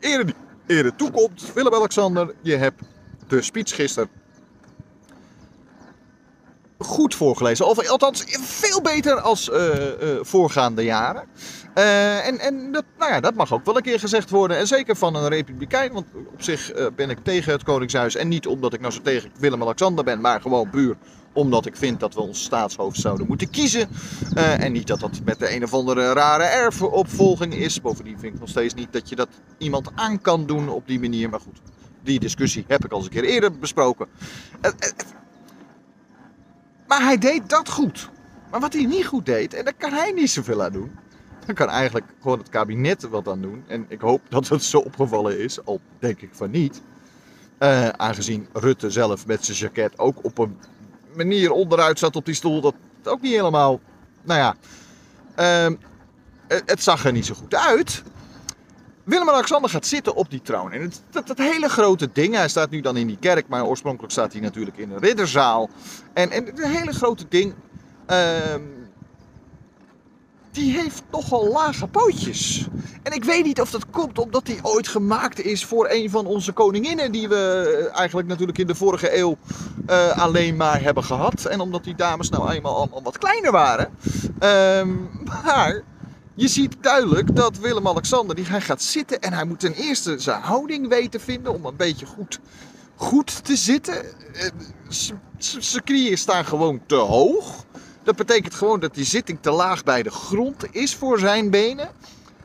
ere, 0.00 0.24
ere 0.66 0.94
toekomt. 0.96 1.52
Willem-Alexander, 1.54 2.34
je 2.42 2.56
hebt 2.56 2.82
de 3.26 3.42
speech 3.42 3.74
gisteren 3.74 4.08
goed 6.86 7.14
voorgelezen. 7.14 7.66
Of 7.66 7.88
althans, 7.88 8.24
veel 8.40 8.80
beter 8.82 9.20
als 9.20 9.50
voorgaande 10.20 10.84
jaren. 10.84 11.24
en 11.74 12.38
en 12.38 12.72
dat, 12.72 12.84
nou 12.98 13.12
ja, 13.12 13.20
dat 13.20 13.34
mag 13.34 13.52
ook 13.52 13.64
wel 13.64 13.76
een 13.76 13.82
keer 13.82 14.00
gezegd 14.00 14.30
worden. 14.30 14.56
En 14.56 14.66
zeker 14.66 14.96
van 14.96 15.14
een 15.14 15.28
republikein. 15.28 15.92
Want 15.92 16.06
op 16.32 16.42
zich 16.42 16.72
ben 16.96 17.10
ik 17.10 17.18
tegen 17.22 17.52
het 17.52 17.62
Koningshuis. 17.62 18.14
En 18.14 18.28
niet 18.28 18.46
omdat 18.46 18.74
ik 18.74 18.80
nou 18.80 18.92
zo 18.92 19.00
tegen 19.02 19.30
Willem-Alexander 19.38 20.04
ben. 20.04 20.20
Maar 20.20 20.40
gewoon 20.40 20.70
puur 20.70 20.96
omdat 21.32 21.66
ik 21.66 21.76
vind 21.76 22.00
dat 22.00 22.14
we 22.14 22.20
ons 22.20 22.42
staatshoofd 22.42 23.00
zouden 23.00 23.26
moeten 23.26 23.50
kiezen. 23.50 23.88
En 24.34 24.72
niet 24.72 24.86
dat 24.86 25.00
dat 25.00 25.20
met 25.24 25.38
de 25.38 25.54
een 25.54 25.64
of 25.64 25.74
andere 25.74 26.12
rare 26.12 26.42
erfopvolging 26.42 27.54
is. 27.54 27.80
Bovendien 27.80 28.18
vind 28.18 28.34
ik 28.34 28.40
nog 28.40 28.48
steeds 28.48 28.74
niet 28.74 28.92
dat 28.92 29.08
je 29.08 29.16
dat 29.16 29.28
iemand 29.58 29.90
aan 29.94 30.20
kan 30.20 30.46
doen 30.46 30.68
op 30.68 30.86
die 30.86 31.00
manier. 31.00 31.28
Maar 31.28 31.40
goed, 31.40 31.58
die 32.02 32.20
discussie 32.20 32.64
heb 32.68 32.84
ik 32.84 32.90
al 32.90 32.96
eens 32.96 33.06
een 33.06 33.12
keer 33.12 33.24
eerder 33.24 33.58
besproken. 33.58 34.06
Maar 36.88 37.02
hij 37.02 37.18
deed 37.18 37.48
dat 37.48 37.68
goed. 37.68 38.10
Maar 38.50 38.60
wat 38.60 38.72
hij 38.72 38.84
niet 38.84 39.06
goed 39.06 39.26
deed, 39.26 39.54
en 39.54 39.64
daar 39.64 39.74
kan 39.74 39.92
hij 39.92 40.12
niet 40.12 40.30
zoveel 40.30 40.62
aan 40.62 40.72
doen. 40.72 40.90
Dan 41.46 41.54
kan 41.54 41.68
eigenlijk 41.68 42.06
gewoon 42.22 42.38
het 42.38 42.48
kabinet 42.48 43.08
wat 43.08 43.28
aan 43.28 43.40
doen. 43.40 43.64
En 43.66 43.86
ik 43.88 44.00
hoop 44.00 44.20
dat 44.30 44.48
het 44.48 44.62
zo 44.62 44.78
opgevallen 44.78 45.38
is, 45.38 45.64
al 45.64 45.80
denk 45.98 46.20
ik 46.20 46.30
van 46.32 46.50
niet. 46.50 46.82
aangezien 47.96 48.48
Rutte 48.52 48.90
zelf 48.90 49.26
met 49.26 49.44
zijn 49.44 49.56
jacket 49.56 49.98
ook 49.98 50.24
op 50.24 50.38
een 50.38 50.58
manier 51.14 51.52
onderuit 51.52 51.98
zat 51.98 52.16
op 52.16 52.24
die 52.24 52.34
stoel, 52.34 52.60
dat 52.60 52.74
ook 53.04 53.20
niet 53.20 53.34
helemaal. 53.34 53.80
Nou 54.22 54.40
ja, 54.40 54.54
uh, 55.68 55.76
het, 56.48 56.82
zag 56.82 57.04
er 57.04 57.12
niet 57.12 57.26
zo 57.26 57.34
goed 57.34 57.54
uit. 57.54 58.02
Willem-Alexander 59.06 59.70
gaat 59.70 59.86
zitten 59.86 60.14
op 60.14 60.30
die 60.30 60.42
troon. 60.42 60.72
En 60.72 60.80
het, 60.80 61.00
dat, 61.26 61.38
hele 61.38 61.68
grote 61.68 62.08
ding, 62.12 62.34
hij 62.34 62.48
staat 62.48 62.70
nu 62.70 62.80
dan 62.80 62.96
in 62.96 63.06
die 63.06 63.18
kerk, 63.20 63.48
maar 63.48 63.64
oorspronkelijk 63.64 64.12
staat 64.12 64.32
hij 64.32 64.40
natuurlijk 64.40 64.76
in 64.76 64.90
een 64.90 64.98
ridderzaal. 64.98 65.70
En, 66.12 66.30
het 66.30 66.64
hele 66.64 66.92
grote 66.92 67.26
ding, 67.28 67.54
uh, 68.10 68.18
die 70.50 70.72
heeft 70.72 71.02
nogal 71.10 71.48
lage 71.48 71.86
pootjes. 71.86 72.68
En 73.02 73.12
ik 73.12 73.24
weet 73.24 73.44
niet 73.44 73.60
of 73.60 73.70
dat 73.70 73.90
komt 73.90 74.18
omdat 74.18 74.46
hij 74.46 74.58
ooit 74.62 74.88
gemaakt 74.88 75.40
is 75.40 75.64
voor 75.64 75.88
een 75.90 76.10
van 76.10 76.26
onze 76.26 76.52
koninginnen. 76.52 77.12
Die 77.12 77.28
we 77.28 77.90
eigenlijk 77.94 78.28
natuurlijk 78.28 78.58
in 78.58 78.66
de 78.66 78.74
vorige 78.74 79.18
eeuw 79.18 79.36
uh, 79.90 80.18
alleen 80.18 80.56
maar 80.56 80.82
hebben 80.82 81.04
gehad. 81.04 81.44
En 81.44 81.60
omdat 81.60 81.84
die 81.84 81.94
dames 81.94 82.28
nou 82.28 82.50
eenmaal 82.50 82.76
allemaal 82.76 83.02
wat 83.02 83.18
kleiner 83.18 83.52
waren. 83.52 83.90
Uh, 84.42 84.82
maar 85.44 85.82
je 86.36 86.48
ziet 86.48 86.76
duidelijk 86.80 87.36
dat 87.36 87.58
Willem-Alexander, 87.58 88.36
die 88.36 88.44
hij 88.44 88.60
gaat 88.60 88.82
zitten 88.82 89.20
en 89.20 89.32
hij 89.32 89.44
moet 89.44 89.60
ten 89.60 89.72
eerste 89.72 90.18
zijn 90.18 90.40
houding 90.40 90.88
weten 90.88 91.20
vinden 91.20 91.54
om 91.54 91.64
een 91.64 91.76
beetje 91.76 92.06
goed, 92.06 92.40
goed 92.94 93.44
te 93.44 93.56
zitten. 93.56 94.04
Uh, 94.34 94.42
zijn 95.38 95.84
knieën 95.84 96.18
staan 96.18 96.44
gewoon 96.44 96.80
te 96.86 96.94
hoog. 96.94 97.64
Dat 98.02 98.16
betekent 98.16 98.54
gewoon 98.54 98.80
dat 98.80 98.94
die 98.94 99.04
zitting 99.04 99.38
te 99.40 99.50
laag 99.50 99.84
bij 99.84 100.02
de 100.02 100.10
grond 100.10 100.64
is 100.70 100.94
voor 100.94 101.18
zijn 101.18 101.50
benen. 101.50 101.88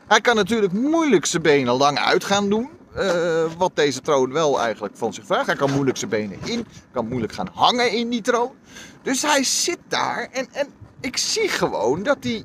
Hij 0.06 0.20
kan 0.20 0.36
natuurlijk 0.36 0.72
moeilijk 0.72 1.26
zijn 1.26 1.42
benen 1.42 1.74
lang 1.74 1.98
uit 1.98 2.24
gaan 2.24 2.48
doen. 2.48 2.70
Uh, 2.96 3.44
wat 3.58 3.76
deze 3.76 4.00
troon 4.00 4.32
wel 4.32 4.60
eigenlijk 4.60 4.96
van 4.96 5.14
zich 5.14 5.26
vraagt. 5.26 5.46
Hij 5.46 5.56
kan 5.56 5.72
moeilijk 5.72 5.96
zijn 5.96 6.10
benen 6.10 6.38
in, 6.44 6.66
kan 6.92 7.08
moeilijk 7.08 7.32
gaan 7.32 7.48
hangen 7.52 7.90
in 7.90 8.08
die 8.08 8.20
troon. 8.20 8.52
Dus 9.02 9.22
hij 9.22 9.44
zit 9.44 9.78
daar 9.88 10.28
en, 10.32 10.48
en 10.52 10.66
ik 11.00 11.16
zie 11.16 11.48
gewoon 11.48 12.02
dat 12.02 12.16
hij 12.20 12.44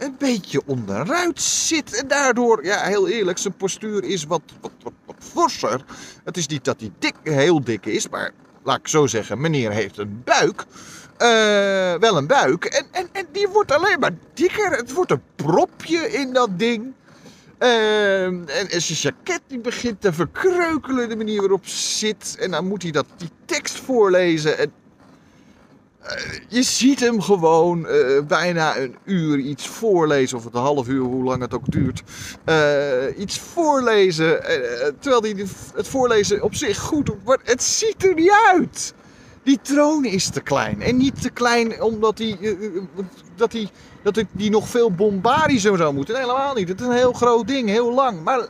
een 0.00 0.14
beetje 0.18 0.62
onderuit 0.66 1.40
zit. 1.40 2.00
En 2.00 2.08
daardoor, 2.08 2.64
ja, 2.64 2.82
heel 2.82 3.08
eerlijk, 3.08 3.38
zijn 3.38 3.56
postuur 3.56 4.04
is 4.04 4.24
wat, 4.24 4.42
wat, 4.60 4.72
wat, 4.82 5.16
forser. 5.18 5.84
Het 6.24 6.36
is 6.36 6.46
niet 6.46 6.64
dat 6.64 6.80
hij 6.80 6.90
dik, 6.98 7.14
heel 7.22 7.64
dik 7.64 7.86
is, 7.86 8.08
maar 8.08 8.32
laat 8.62 8.78
ik 8.78 8.88
zo 8.88 9.06
zeggen, 9.06 9.40
meneer 9.40 9.70
heeft 9.70 9.98
een 9.98 10.22
buik. 10.24 10.64
Uh, 11.18 11.94
wel 11.94 12.16
een 12.16 12.26
buik. 12.26 12.64
En, 12.64 12.86
en, 12.90 13.08
en 13.12 13.26
die 13.32 13.48
wordt 13.48 13.72
alleen 13.72 13.98
maar 13.98 14.14
dikker. 14.34 14.70
Het 14.70 14.92
wordt 14.92 15.10
een 15.10 15.22
propje 15.34 16.12
in 16.12 16.32
dat 16.32 16.58
ding. 16.58 16.92
Uh, 17.58 18.24
en, 18.24 18.82
zijn 18.82 18.98
jacket 18.98 19.40
die 19.46 19.58
begint 19.58 20.00
te 20.00 20.12
verkreukelen, 20.12 21.08
de 21.08 21.16
manier 21.16 21.40
waarop 21.40 21.66
zit. 21.66 22.36
En 22.38 22.50
dan 22.50 22.66
moet 22.66 22.82
hij 22.82 22.90
dat, 22.90 23.06
die 23.16 23.30
tekst 23.44 23.78
voorlezen. 23.78 24.58
En, 24.58 24.72
je 26.48 26.62
ziet 26.62 27.00
hem 27.00 27.20
gewoon 27.20 27.86
bijna 28.28 28.76
een 28.76 28.96
uur 29.04 29.38
iets 29.38 29.68
voorlezen, 29.68 30.38
of 30.38 30.44
het 30.44 30.54
een 30.54 30.60
half 30.60 30.88
uur, 30.88 31.02
hoe 31.02 31.24
lang 31.24 31.42
het 31.42 31.54
ook 31.54 31.70
duurt. 31.70 32.02
iets 33.18 33.38
voorlezen, 33.38 34.42
terwijl 34.98 35.22
hij 35.22 35.46
het 35.74 35.88
voorlezen 35.88 36.42
op 36.42 36.54
zich 36.54 36.78
goed 36.78 37.06
doet. 37.06 37.24
Maar 37.24 37.38
het 37.44 37.62
ziet 37.62 38.04
er 38.04 38.14
niet 38.14 38.32
uit. 38.52 38.94
Die 39.42 39.58
troon 39.62 40.04
is 40.04 40.28
te 40.28 40.40
klein. 40.40 40.82
En 40.82 40.96
niet 40.96 41.22
te 41.22 41.30
klein 41.30 41.82
omdat 41.82 42.18
hij, 42.18 42.56
dat 43.36 43.52
hij, 43.52 43.68
dat 44.02 44.14
hij 44.14 44.26
die 44.32 44.50
nog 44.50 44.68
veel 44.68 44.92
bombardischer 44.92 45.76
zou 45.76 45.94
moeten. 45.94 46.16
Helemaal 46.16 46.54
niet. 46.54 46.68
Het 46.68 46.80
is 46.80 46.86
een 46.86 46.92
heel 46.92 47.12
groot 47.12 47.48
ding, 47.48 47.68
heel 47.68 47.94
lang. 47.94 48.22
Maar 48.22 48.48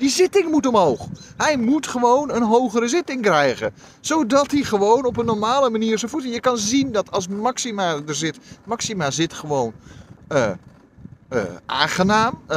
die 0.00 0.10
zitting 0.10 0.50
moet 0.50 0.66
omhoog. 0.66 1.06
Hij 1.36 1.56
moet 1.56 1.86
gewoon 1.86 2.30
een 2.30 2.42
hogere 2.42 2.88
zitting 2.88 3.22
krijgen. 3.22 3.72
Zodat 4.00 4.50
hij 4.50 4.62
gewoon 4.62 5.04
op 5.04 5.16
een 5.16 5.24
normale 5.24 5.70
manier 5.70 5.98
zijn 5.98 6.10
voeten... 6.10 6.30
Je 6.30 6.40
kan 6.40 6.58
zien 6.58 6.92
dat 6.92 7.10
als 7.10 7.28
Maxima 7.28 8.00
er 8.06 8.14
zit... 8.14 8.38
Maxima 8.64 9.10
zit 9.10 9.32
gewoon 9.32 9.72
uh, 10.28 10.50
uh, 11.30 11.42
aangenaam. 11.66 12.40
Uh, 12.42 12.56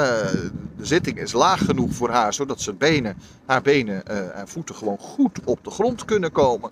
de 0.77 0.85
zitting 0.85 1.19
is 1.19 1.31
laag 1.31 1.65
genoeg 1.65 1.93
voor 1.93 2.09
haar... 2.09 2.33
zodat 2.33 2.61
zijn 2.61 2.77
benen, 2.77 3.17
haar 3.45 3.61
benen 3.61 4.07
en 4.35 4.47
voeten 4.47 4.75
gewoon 4.75 4.97
goed 4.97 5.39
op 5.43 5.63
de 5.63 5.69
grond 5.69 6.05
kunnen 6.05 6.31
komen. 6.31 6.71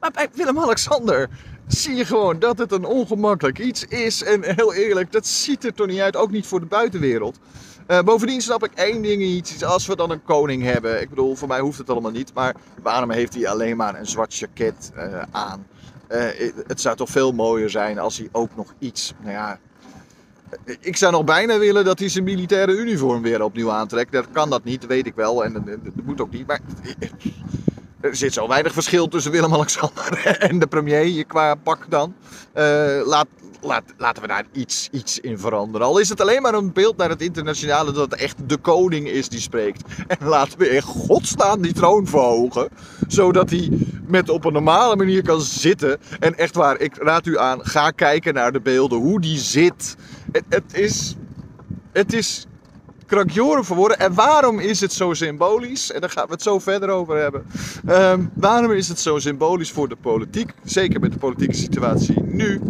Maar 0.00 0.10
bij 0.10 0.28
Willem-Alexander 0.32 1.28
zie 1.66 1.94
je 1.94 2.04
gewoon 2.04 2.38
dat 2.38 2.58
het 2.58 2.72
een 2.72 2.84
ongemakkelijk 2.84 3.58
iets 3.58 3.84
is. 3.84 4.22
En 4.22 4.54
heel 4.54 4.74
eerlijk, 4.74 5.12
dat 5.12 5.26
ziet 5.26 5.64
er 5.64 5.74
toch 5.74 5.86
niet 5.86 6.00
uit, 6.00 6.16
ook 6.16 6.30
niet 6.30 6.46
voor 6.46 6.60
de 6.60 6.66
buitenwereld. 6.66 7.38
Uh, 7.88 8.00
bovendien 8.00 8.40
snap 8.40 8.64
ik 8.64 8.72
één 8.74 9.02
ding 9.02 9.22
niet. 9.22 9.64
Als 9.64 9.86
we 9.86 9.96
dan 9.96 10.10
een 10.10 10.22
koning 10.22 10.62
hebben. 10.62 11.00
Ik 11.00 11.08
bedoel, 11.08 11.34
voor 11.34 11.48
mij 11.48 11.60
hoeft 11.60 11.78
het 11.78 11.90
allemaal 11.90 12.10
niet. 12.10 12.34
Maar 12.34 12.54
waarom 12.82 13.10
heeft 13.10 13.34
hij 13.34 13.48
alleen 13.48 13.76
maar 13.76 13.98
een 13.98 14.06
zwart 14.06 14.34
jacket 14.34 14.92
uh, 14.96 15.22
aan? 15.30 15.66
Uh, 16.08 16.24
het 16.66 16.80
zou 16.80 16.96
toch 16.96 17.08
veel 17.08 17.32
mooier 17.32 17.70
zijn 17.70 17.98
als 17.98 18.18
hij 18.18 18.28
ook 18.32 18.56
nog 18.56 18.74
iets. 18.78 19.14
Nou 19.20 19.32
ja. 19.32 19.58
Ik 20.80 20.96
zou 20.96 21.12
nog 21.12 21.24
bijna 21.24 21.58
willen 21.58 21.84
dat 21.84 21.98
hij 21.98 22.08
zijn 22.08 22.24
militaire 22.24 22.72
uniform 22.72 23.22
weer 23.22 23.42
opnieuw 23.42 23.70
aantrekt. 23.70 24.12
Dat 24.12 24.30
kan 24.32 24.50
dat 24.50 24.64
niet, 24.64 24.86
weet 24.86 25.06
ik 25.06 25.14
wel. 25.14 25.44
En 25.44 25.52
dat 25.52 26.04
moet 26.04 26.20
ook 26.20 26.30
niet. 26.30 26.46
Maar 26.46 26.60
er 28.00 28.16
zit 28.16 28.32
zo 28.32 28.48
weinig 28.48 28.72
verschil 28.72 29.08
tussen 29.08 29.32
Willem-Alexander 29.32 30.26
en 30.48 30.58
de 30.58 30.66
premier 30.66 31.24
qua 31.24 31.54
pak 31.54 31.86
dan. 31.88 32.14
Uh, 32.54 33.00
laat, 33.04 33.26
laat, 33.60 33.82
laten 33.96 34.22
we 34.22 34.28
daar 34.28 34.44
iets, 34.52 34.88
iets 34.92 35.18
in 35.18 35.38
veranderen. 35.38 35.86
Al 35.86 35.98
is 35.98 36.08
het 36.08 36.20
alleen 36.20 36.42
maar 36.42 36.54
een 36.54 36.72
beeld 36.72 36.96
naar 36.96 37.08
het 37.08 37.22
internationale 37.22 37.92
dat 37.92 38.10
het 38.10 38.20
echt 38.20 38.48
de 38.48 38.56
koning 38.56 39.08
is 39.08 39.28
die 39.28 39.40
spreekt. 39.40 39.82
En 40.06 40.28
laten 40.28 40.58
we 40.58 40.68
in 40.68 40.82
godsnaam 40.82 41.62
die 41.62 41.72
troon 41.72 42.06
verhogen. 42.06 42.68
Zodat 43.08 43.50
hij 43.50 43.70
met 44.06 44.28
op 44.28 44.44
een 44.44 44.52
normale 44.52 44.96
manier 44.96 45.22
kan 45.22 45.40
zitten. 45.40 45.98
En 46.18 46.38
echt 46.38 46.54
waar, 46.54 46.80
ik 46.80 46.96
raad 46.96 47.26
u 47.26 47.38
aan, 47.38 47.66
ga 47.66 47.90
kijken 47.90 48.34
naar 48.34 48.52
de 48.52 48.60
beelden, 48.60 48.98
hoe 48.98 49.20
die 49.20 49.38
zit. 49.38 49.96
Het, 50.32 50.44
het 50.48 50.74
is... 50.74 51.16
Het 51.92 52.12
is 52.12 52.47
krankjoren 53.08 53.64
verwoorden. 53.64 53.98
En 53.98 54.14
waarom 54.14 54.58
is 54.58 54.80
het 54.80 54.92
zo 54.92 55.14
symbolisch? 55.14 55.92
En 55.92 56.00
daar 56.00 56.10
gaan 56.10 56.26
we 56.26 56.32
het 56.32 56.42
zo 56.42 56.58
verder 56.58 56.88
over 56.88 57.16
hebben. 57.16 57.46
Um, 57.88 58.30
waarom 58.34 58.72
is 58.72 58.88
het 58.88 59.00
zo 59.00 59.18
symbolisch 59.18 59.72
voor 59.72 59.88
de 59.88 59.96
politiek? 59.96 60.52
Zeker 60.64 61.00
met 61.00 61.12
de 61.12 61.18
politieke 61.18 61.54
situatie 61.54 62.22
nu. 62.22 62.60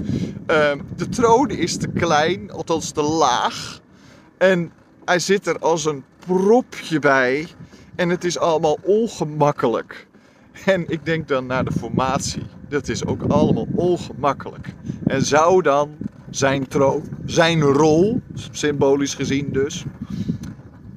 Um, 0.47 0.83
de 0.97 1.09
troon 1.09 1.51
is 1.51 1.77
te 1.77 1.89
klein, 1.89 2.51
althans 2.51 2.91
te 2.91 3.03
laag. 3.03 3.81
En 4.39 4.73
hij 5.05 5.19
zit 5.19 5.47
er 5.47 5.59
als 5.59 5.85
een 5.85 6.05
propje 6.27 6.99
bij. 6.99 7.47
En 7.97 8.09
het 8.09 8.25
is 8.25 8.39
allemaal 8.39 8.79
ongemakkelijk. 8.83 10.07
En 10.65 10.85
ik 10.89 11.07
denk 11.07 11.29
dan 11.29 11.47
naar 11.47 11.65
de 11.65 11.73
formatie. 11.79 12.43
Dat 12.69 12.89
is 12.89 13.07
ook 13.07 13.23
allemaal 13.23 13.67
ongemakkelijk. 13.75 14.75
En 15.07 15.25
zou 15.25 15.63
dan 15.63 15.97
zijn 16.31 16.69
troon, 16.69 17.03
zijn 17.25 17.61
rol, 17.61 18.21
symbolisch 18.51 19.15
gezien 19.15 19.49
dus, 19.53 19.85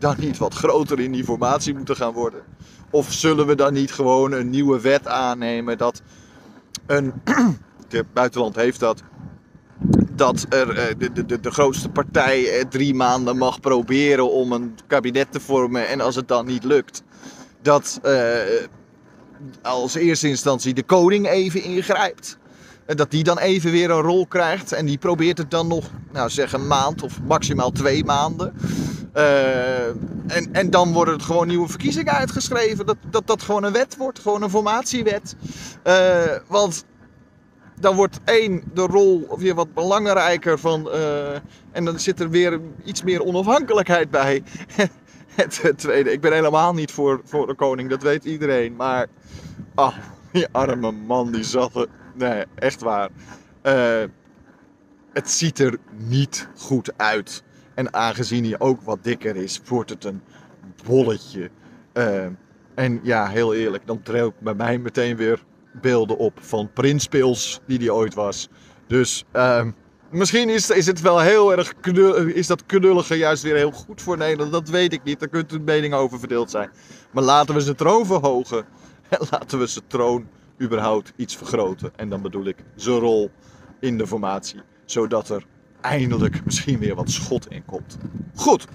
dan 0.01 0.15
niet 0.17 0.37
wat 0.37 0.53
groter 0.53 0.99
in 0.99 1.11
die 1.11 1.23
formatie 1.23 1.73
moeten 1.73 1.95
gaan 1.95 2.13
worden? 2.13 2.41
Of 2.89 3.11
zullen 3.13 3.47
we 3.47 3.55
dan 3.55 3.73
niet 3.73 3.91
gewoon 3.91 4.31
een 4.31 4.49
nieuwe 4.49 4.81
wet 4.81 5.07
aannemen 5.07 5.77
dat 5.77 6.01
een, 6.85 7.13
het 7.89 8.13
buitenland 8.13 8.55
heeft 8.55 8.79
dat, 8.79 9.03
dat 10.11 10.45
er 10.49 10.77
eh, 10.77 10.95
de, 10.97 11.25
de, 11.25 11.39
de 11.39 11.51
grootste 11.51 11.89
partij 11.89 12.49
eh, 12.49 12.65
drie 12.69 12.93
maanden 12.93 13.37
mag 13.37 13.59
proberen 13.59 14.31
om 14.31 14.51
een 14.51 14.75
kabinet 14.87 15.31
te 15.31 15.39
vormen 15.39 15.87
en 15.87 16.01
als 16.01 16.15
het 16.15 16.27
dan 16.27 16.45
niet 16.45 16.63
lukt, 16.63 17.03
dat 17.61 17.99
uh, 18.05 18.39
als 19.61 19.95
eerste 19.95 20.27
instantie 20.27 20.73
de 20.73 20.83
koning 20.83 21.27
even 21.27 21.63
ingrijpt. 21.63 22.37
En 22.91 22.97
dat 22.97 23.11
die 23.11 23.23
dan 23.23 23.37
even 23.37 23.71
weer 23.71 23.89
een 23.89 24.01
rol 24.01 24.27
krijgt. 24.27 24.71
En 24.71 24.85
die 24.85 24.97
probeert 24.97 25.37
het 25.37 25.51
dan 25.51 25.67
nog, 25.67 25.89
nou 26.11 26.29
zeg 26.29 26.53
een 26.53 26.67
maand 26.67 27.03
of 27.03 27.21
maximaal 27.21 27.71
twee 27.71 28.03
maanden. 28.03 28.53
Uh, 29.15 29.85
en, 30.27 30.49
en 30.51 30.69
dan 30.69 30.93
worden 30.93 31.13
het 31.13 31.23
gewoon 31.23 31.47
nieuwe 31.47 31.67
verkiezingen 31.67 32.13
uitgeschreven. 32.13 32.85
Dat 32.85 32.97
dat, 33.09 33.27
dat 33.27 33.41
gewoon 33.41 33.63
een 33.63 33.71
wet 33.71 33.97
wordt, 33.97 34.19
gewoon 34.19 34.41
een 34.41 34.49
formatiewet. 34.49 35.35
Uh, 35.87 36.21
want 36.47 36.85
dan 37.79 37.95
wordt 37.95 38.19
één 38.25 38.63
de 38.73 38.81
rol 38.81 39.27
weer 39.37 39.55
wat 39.55 39.73
belangrijker 39.73 40.59
van. 40.59 40.91
eh, 40.91 41.35
en 41.71 41.85
dan 41.85 41.99
zit 41.99 42.19
er 42.19 42.29
weer 42.29 42.59
iets 42.83 43.03
meer 43.03 43.23
onafhankelijkheid 43.23 44.09
bij. 44.09 44.43
Het 45.35 45.73
tweede, 45.75 46.11
ik 46.11 46.21
ben 46.21 46.33
helemaal 46.33 46.73
niet 46.73 46.91
voor, 46.91 47.21
voor 47.23 47.47
de 47.47 47.55
koning, 47.55 47.89
dat 47.89 48.01
weet 48.01 48.25
iedereen. 48.25 48.75
Maar, 48.75 49.07
ah, 49.75 49.95
die 50.31 50.47
arme 50.51 50.91
man, 50.91 51.31
die 51.31 51.43
zat 51.43 51.75
er. 51.75 51.87
Nee, 52.13 52.45
echt 52.55 52.81
waar. 52.81 53.09
Eh, 53.61 54.03
het 55.13 55.29
ziet 55.29 55.59
er 55.59 55.77
niet 55.97 56.47
goed 56.55 56.91
uit. 56.97 57.43
En 57.75 57.93
aangezien 57.93 58.43
hij 58.43 58.59
ook 58.59 58.81
wat 58.81 59.03
dikker 59.03 59.35
is, 59.35 59.61
wordt 59.65 59.89
het 59.89 60.03
een 60.03 60.21
bolletje. 60.85 61.49
Eh, 61.93 62.25
en 62.75 62.99
ja, 63.03 63.27
heel 63.27 63.53
eerlijk, 63.53 63.87
dan 63.87 64.01
trek 64.01 64.39
bij 64.39 64.53
mij 64.53 64.77
meteen 64.77 65.15
weer 65.15 65.43
beelden 65.81 66.17
op 66.17 66.39
van 66.41 66.71
Prins 66.73 67.07
Pils, 67.07 67.59
die 67.67 67.79
die 67.79 67.93
ooit 67.93 68.13
was. 68.13 68.49
Dus 68.87 69.25
ehm, 69.31 69.71
misschien 70.09 70.49
is, 70.49 70.69
is 70.69 70.85
het 70.85 71.01
wel 71.01 71.19
heel 71.19 71.51
erg 71.57 71.73
is 72.33 72.47
dat 72.47 72.65
knullige 72.65 73.15
juist 73.15 73.43
weer 73.43 73.55
heel 73.55 73.71
goed 73.71 74.01
voor 74.01 74.17
Nederland. 74.17 74.51
Dat 74.51 74.69
weet 74.69 74.93
ik 74.93 75.03
niet, 75.03 75.19
daar 75.19 75.29
kunt 75.29 75.53
u 75.53 75.59
mening 75.59 75.93
over 75.93 76.19
verdeeld 76.19 76.51
zijn. 76.51 76.69
Maar 77.11 77.23
laten 77.23 77.55
we 77.55 77.61
zijn 77.61 77.75
troon 77.75 78.05
verhogen. 78.05 78.65
En 79.09 79.19
laten 79.31 79.59
we 79.59 79.67
zijn 79.67 79.87
troon 79.87 80.27
überhaupt 80.61 81.13
iets 81.15 81.37
vergroten. 81.37 81.91
En 81.95 82.09
dan 82.09 82.21
bedoel 82.21 82.45
ik 82.45 82.63
zijn 82.75 82.99
rol 82.99 83.29
in 83.79 83.97
de 83.97 84.07
formatie. 84.07 84.61
Zodat 84.85 85.29
er 85.29 85.45
eindelijk 85.81 86.45
misschien 86.45 86.79
weer 86.79 86.95
wat 86.95 87.09
schot 87.09 87.51
in 87.51 87.65
komt. 87.65 87.97
Goed, 88.35 88.67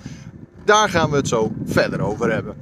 daar 0.65 0.89
gaan 0.89 1.11
we 1.11 1.17
het 1.17 1.29
zo 1.29 1.51
verder 1.65 2.01
over 2.01 2.33
hebben. 2.33 2.57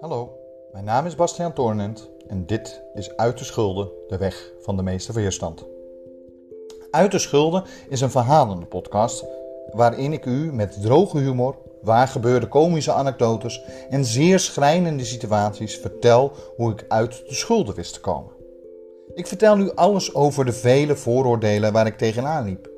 Hallo, 0.00 0.38
mijn 0.72 0.84
naam 0.84 1.06
is 1.06 1.14
Bastiaan 1.14 1.52
Toornent 1.52 2.10
en 2.28 2.46
dit 2.46 2.82
is 2.94 3.16
Uit 3.16 3.38
de 3.38 3.44
Schulden, 3.44 3.90
de 4.08 4.18
weg 4.18 4.52
van 4.60 4.76
de 4.76 4.82
meeste 4.82 5.12
weerstand. 5.12 5.66
Uit 6.90 7.10
de 7.10 7.18
Schulden 7.18 7.64
is 7.88 8.00
een 8.00 8.10
verhalende 8.10 8.66
podcast 8.66 9.24
waarin 9.72 10.12
ik 10.12 10.26
u 10.26 10.52
met 10.52 10.82
droge 10.82 11.18
humor, 11.18 11.56
waargebeurde 11.82 12.48
komische 12.48 12.92
anekdotes 12.92 13.62
en 13.90 14.04
zeer 14.04 14.38
schrijnende 14.38 15.04
situaties 15.04 15.76
vertel 15.76 16.32
hoe 16.56 16.72
ik 16.72 16.84
uit 16.88 17.22
de 17.28 17.34
schulden 17.34 17.74
wist 17.74 17.92
te 17.92 18.00
komen. 18.00 18.32
Ik 19.14 19.26
vertel 19.26 19.58
u 19.58 19.70
alles 19.74 20.14
over 20.14 20.44
de 20.44 20.52
vele 20.52 20.96
vooroordelen 20.96 21.72
waar 21.72 21.86
ik 21.86 21.98
tegenaan 21.98 22.44
liep. 22.44 22.70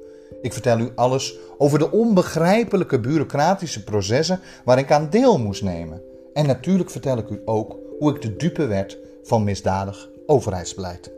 Ik 0.43 0.53
vertel 0.53 0.79
u 0.79 0.93
alles 0.95 1.39
over 1.59 1.79
de 1.79 1.91
onbegrijpelijke 1.91 3.01
bureaucratische 3.01 3.85
processen 3.85 4.41
waar 4.65 4.79
ik 4.79 4.93
aan 4.93 5.11
deel 5.11 5.39
moest 5.39 5.63
nemen. 5.63 6.03
En 6.33 6.47
natuurlijk 6.47 6.91
vertel 6.91 7.19
ik 7.19 7.29
u 7.29 7.43
ook 7.45 7.77
hoe 7.99 8.15
ik 8.15 8.23
de 8.23 8.37
dupe 8.37 8.67
werd 8.67 8.99
van 9.23 9.45
misdadig 9.45 10.09
overheidsbeleid. 10.27 11.13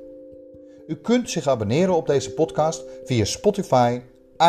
U 0.87 0.97
kunt 0.97 1.31
zich 1.31 1.49
abonneren 1.49 1.95
op 1.95 2.07
deze 2.07 2.33
podcast 2.33 2.85
via 3.05 3.25
Spotify, 3.25 4.01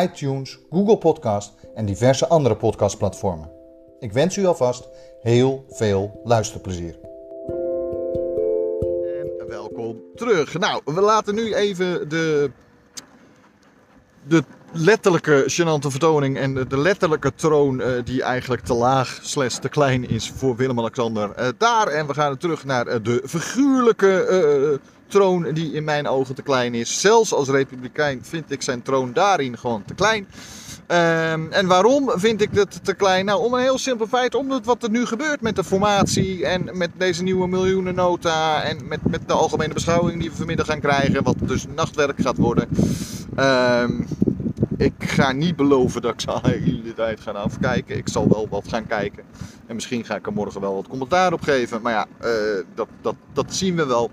iTunes, 0.04 0.60
Google 0.70 0.98
Podcast 0.98 1.54
en 1.74 1.86
diverse 1.86 2.27
andere 2.27 2.56
podcastplatformen. 2.56 3.51
Ik 4.00 4.12
wens 4.12 4.38
u 4.38 4.46
alvast 4.46 4.89
heel 5.22 5.65
veel 5.70 6.22
luisterplezier. 6.24 7.00
En 9.39 9.48
welkom 9.48 10.01
terug. 10.15 10.60
Nou, 10.60 10.82
we 10.86 11.01
laten 11.01 11.36
nu 11.36 11.53
even 11.53 12.10
de, 12.10 12.51
de 14.27 14.44
letterlijke 14.72 15.44
gênante 15.48 15.88
vertoning 15.88 16.38
en 16.38 16.53
de, 16.53 16.77
letterlijke 16.77 17.34
troon 17.36 17.82
eh, 17.82 17.92
die 18.03 18.24
eigenlijk 18.24 18.62
te 18.62 18.74
laag 18.74 19.20
slash 19.22 19.58
te 19.58 19.70
klein 19.70 20.10
is 20.10 20.32
voor 20.36 20.56
Willem-Alexander 20.56 21.32
eh, 21.32 21.48
daar. 21.58 21.88
En 21.88 22.08
we 22.08 22.13
gaan 22.13 22.38
terug 22.38 22.65
naar 22.65 22.88
eh, 22.88 23.00
de 23.03 23.22
figuurlijke 23.25 24.80
troon 25.13 25.53
die 25.53 25.74
in 25.74 25.84
mijn 25.84 26.08
ogen 26.08 26.36
te 26.36 26.41
klein 26.41 26.74
is. 26.74 27.01
Zelfs 27.01 27.34
als 27.34 27.50
republikein 27.50 28.20
vind 28.24 28.51
ik 28.51 28.62
zijn 28.62 28.82
troon 28.82 29.13
daarin 29.13 29.58
gewoon 29.58 29.84
te 29.86 29.93
klein. 29.93 30.27
Ehm, 30.88 31.41
en 31.50 31.67
waarom 31.67 32.12
vind 32.15 32.41
ik 32.41 32.55
dat 32.55 32.79
te 32.84 32.93
klein? 32.93 33.25
Nou, 33.25 33.43
om 33.43 33.53
een 33.53 33.62
heel 33.62 33.77
simpel 33.77 34.08
feit. 34.08 34.36
Omdat 34.36 34.65
wat 34.65 34.84
er 34.84 34.89
nu 34.89 35.05
gebeurt 35.05 35.41
met 35.41 35.55
de 35.55 35.63
formatie 35.63 36.45
en 36.45 36.78
met 36.78 36.89
deze 36.97 37.23
nieuwe 37.23 37.47
miljoenennota 37.47 38.63
en 38.63 38.88
met, 38.88 38.99
met 39.10 39.28
de 39.28 39.34
algemene 39.34 39.73
beschouwing 39.73 40.19
die 40.19 40.30
we 40.30 40.36
vanmiddag 40.36 40.65
gaan 40.65 40.80
krijgen, 40.80 41.23
wat 41.23 41.36
dus 41.39 41.65
nachtwerk 41.76 42.21
gaat 42.21 42.38
worden. 42.38 42.67
Ehm, 43.36 43.91
ik 44.77 44.93
ga 44.97 45.31
niet 45.31 45.55
beloven 45.55 46.01
dat 46.01 46.12
ik 46.12 46.19
de 46.19 46.49
hele 46.49 46.93
tijd 46.93 47.19
ga 47.19 47.31
afkijken. 47.31 47.97
Ik 47.97 48.09
zal 48.09 48.29
wel 48.29 48.47
wat 48.49 48.67
gaan 48.67 48.88
kijken. 48.88 49.23
En 49.67 49.75
misschien 49.75 50.05
ga 50.05 50.15
ik 50.15 50.25
er 50.25 50.33
morgen 50.33 50.62
wel 50.62 50.75
wat 50.75 50.88
commentaar 50.88 51.33
op 51.33 51.41
geven. 51.41 51.81
Maar 51.81 51.93
ja, 51.93 52.07
eh, 52.19 52.65
dat, 52.75 52.88
dat, 53.01 53.15
dat 53.33 53.53
zien 53.53 53.75
we 53.75 53.86
wel. 53.86 54.12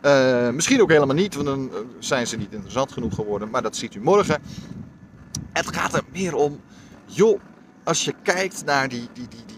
Eh, 0.00 0.50
misschien 0.50 0.82
ook 0.82 0.90
helemaal 0.90 1.14
niet, 1.14 1.34
want 1.34 1.46
dan 1.46 1.70
eh, 1.72 1.78
zijn 1.98 2.26
ze 2.26 2.36
niet 2.36 2.52
interessant 2.52 2.92
genoeg 2.92 3.14
geworden. 3.14 3.50
Maar 3.50 3.62
dat 3.62 3.76
ziet 3.76 3.94
u 3.94 4.00
morgen. 4.00 4.42
Het 5.52 5.76
gaat 5.76 5.94
er 5.94 6.02
meer 6.12 6.34
om, 6.34 6.60
joh, 7.04 7.40
als 7.84 8.04
je 8.04 8.14
kijkt 8.22 8.64
naar 8.64 8.88
die, 8.88 9.08
die, 9.12 9.28
die, 9.28 9.44
die, 9.46 9.56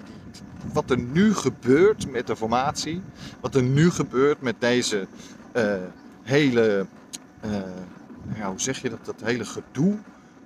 wat 0.73 0.91
er 0.91 0.99
nu 0.99 1.35
gebeurt 1.35 2.11
met 2.11 2.27
de 2.27 2.37
formatie, 2.37 3.03
wat 3.41 3.55
er 3.55 3.63
nu 3.63 3.91
gebeurt 3.91 4.41
met 4.41 4.55
deze 4.59 5.07
hele, 6.23 6.87
hoe 8.43 8.61
zeg 8.61 8.83
je 8.83 8.91
dat, 8.91 9.05
dat 9.05 9.21
hele 9.25 9.45
gedoe, 9.45 9.99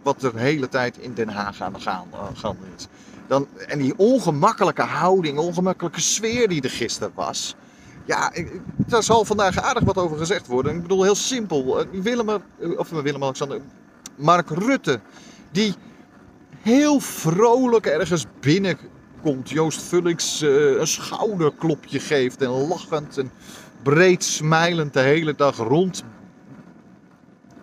wat 0.02 0.22
er 0.22 0.32
de 0.32 0.40
hele 0.40 0.68
tijd 0.68 0.98
in 0.98 1.14
Den 1.14 1.28
Haag 1.28 1.60
aan 1.60 1.72
de 1.72 1.78
uh, 1.78 2.26
gaande 2.34 2.66
is. 2.76 2.86
Dan, 3.26 3.46
en 3.66 3.78
die 3.78 3.94
ongemakkelijke 3.96 4.82
houding, 4.82 5.38
ongemakkelijke 5.38 6.00
sfeer 6.00 6.48
die 6.48 6.62
er 6.62 6.70
gisteren 6.70 7.12
was. 7.14 7.56
Ja, 8.04 8.32
daar 8.76 9.02
zal 9.02 9.24
vandaag 9.24 9.62
aardig 9.62 9.84
wat 9.84 9.96
over 9.96 10.18
gezegd 10.18 10.46
worden. 10.46 10.74
Ik 10.74 10.82
bedoel, 10.82 11.02
heel 11.02 11.14
simpel. 11.14 11.80
eh, 11.80 11.86
Willem, 11.90 12.28
eh, 12.28 12.78
of 12.78 12.88
Willem-Alexander, 12.90 13.60
Mark 14.16 14.50
Rutte, 14.50 15.00
die 15.50 15.74
heel 16.60 17.00
vrolijk 17.00 17.86
ergens 17.86 18.26
binnenkomt. 18.40 19.50
Joost 19.50 19.82
Vullings 19.82 20.42
eh, 20.42 20.78
een 20.78 20.86
schouderklopje 20.86 22.00
geeft 22.00 22.42
en 22.42 22.48
lachend 22.48 23.18
en 23.18 23.30
breed 23.82 24.24
smijlend 24.24 24.92
de 24.92 25.00
hele 25.00 25.34
dag 25.34 25.56
rond 25.56 26.04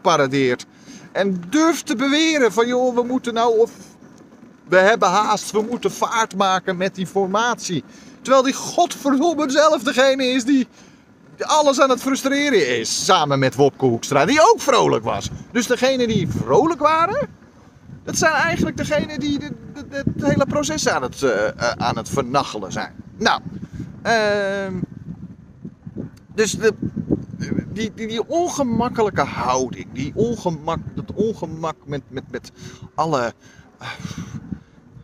paradeert. 0.02 0.66
En 1.12 1.42
durft 1.50 1.86
te 1.86 1.96
beweren 1.96 2.52
van 2.52 2.68
joh, 2.68 2.96
we 2.96 3.04
moeten 3.04 3.34
nou 3.34 3.60
of 3.60 3.72
we 4.68 4.78
hebben 4.78 5.10
haast, 5.10 5.52
we 5.52 5.66
moeten 5.70 5.92
vaart 5.92 6.36
maken 6.36 6.78
met 6.78 6.96
die 6.96 7.08
formatie. 7.08 7.84
Terwijl 8.22 8.44
die 8.44 8.54
godverdomme 8.54 9.50
zelf 9.50 9.84
degene 9.84 10.26
is 10.26 10.46
die 10.46 10.68
alles 11.38 11.82
aan 11.82 11.90
het 11.90 12.02
frustreren 12.02 12.80
is. 12.80 13.06
Samen 13.06 13.40
met 13.40 13.56
Wopke 13.56 13.86
Hoekstra, 13.86 14.26
die 14.26 14.42
ook 14.42 14.62
vrolijk 14.62 15.04
was. 15.04 15.30
Dus 15.52 15.68
degene 15.68 16.08
die 16.08 16.28
vrolijk 16.28 16.80
waren, 16.80 17.28
dat 18.04 18.18
zijn 18.18 18.34
eigenlijk 18.34 18.78
degenen 18.78 19.20
die 19.20 19.40
het 19.90 20.06
hele 20.22 20.46
proces 20.46 20.90
aan 20.90 21.02
het, 21.02 21.24
eh, 21.24 21.48
eh, 21.48 21.72
aan 21.78 21.98
het 21.98 22.10
vernachelen 22.10 22.72
zijn. 22.72 22.94
Nou, 23.18 23.42
ehm, 24.02 24.74
dus 26.36 26.52
de, 26.52 26.74
die, 27.74 27.94
die, 27.94 28.08
die 28.08 28.28
ongemakkelijke 28.28 29.22
houding, 29.22 29.88
die 29.94 30.12
ongemak, 30.16 30.80
dat 30.96 31.14
ongemak 31.14 31.76
met, 31.86 32.02
met, 32.08 32.24
met 32.32 32.52
alle 32.96 33.34
eh, 33.78 33.90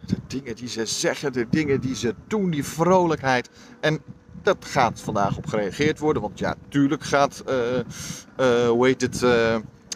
de 0.05 0.17
dingen 0.27 0.55
die 0.55 0.67
ze 0.67 0.85
zeggen, 0.85 1.33
de 1.33 1.47
dingen 1.49 1.81
die 1.81 1.95
ze 1.95 2.15
doen, 2.27 2.49
die 2.49 2.63
vrolijkheid. 2.63 3.49
En 3.79 3.99
dat 4.41 4.65
gaat 4.65 5.01
vandaag 5.01 5.37
op 5.37 5.47
gereageerd 5.47 5.99
worden, 5.99 6.21
want 6.21 6.39
ja, 6.39 6.55
tuurlijk 6.69 7.03
gaat, 7.03 7.43
eh, 7.45 8.67
hoe 8.67 8.85
heet 8.85 9.01
het, 9.01 9.23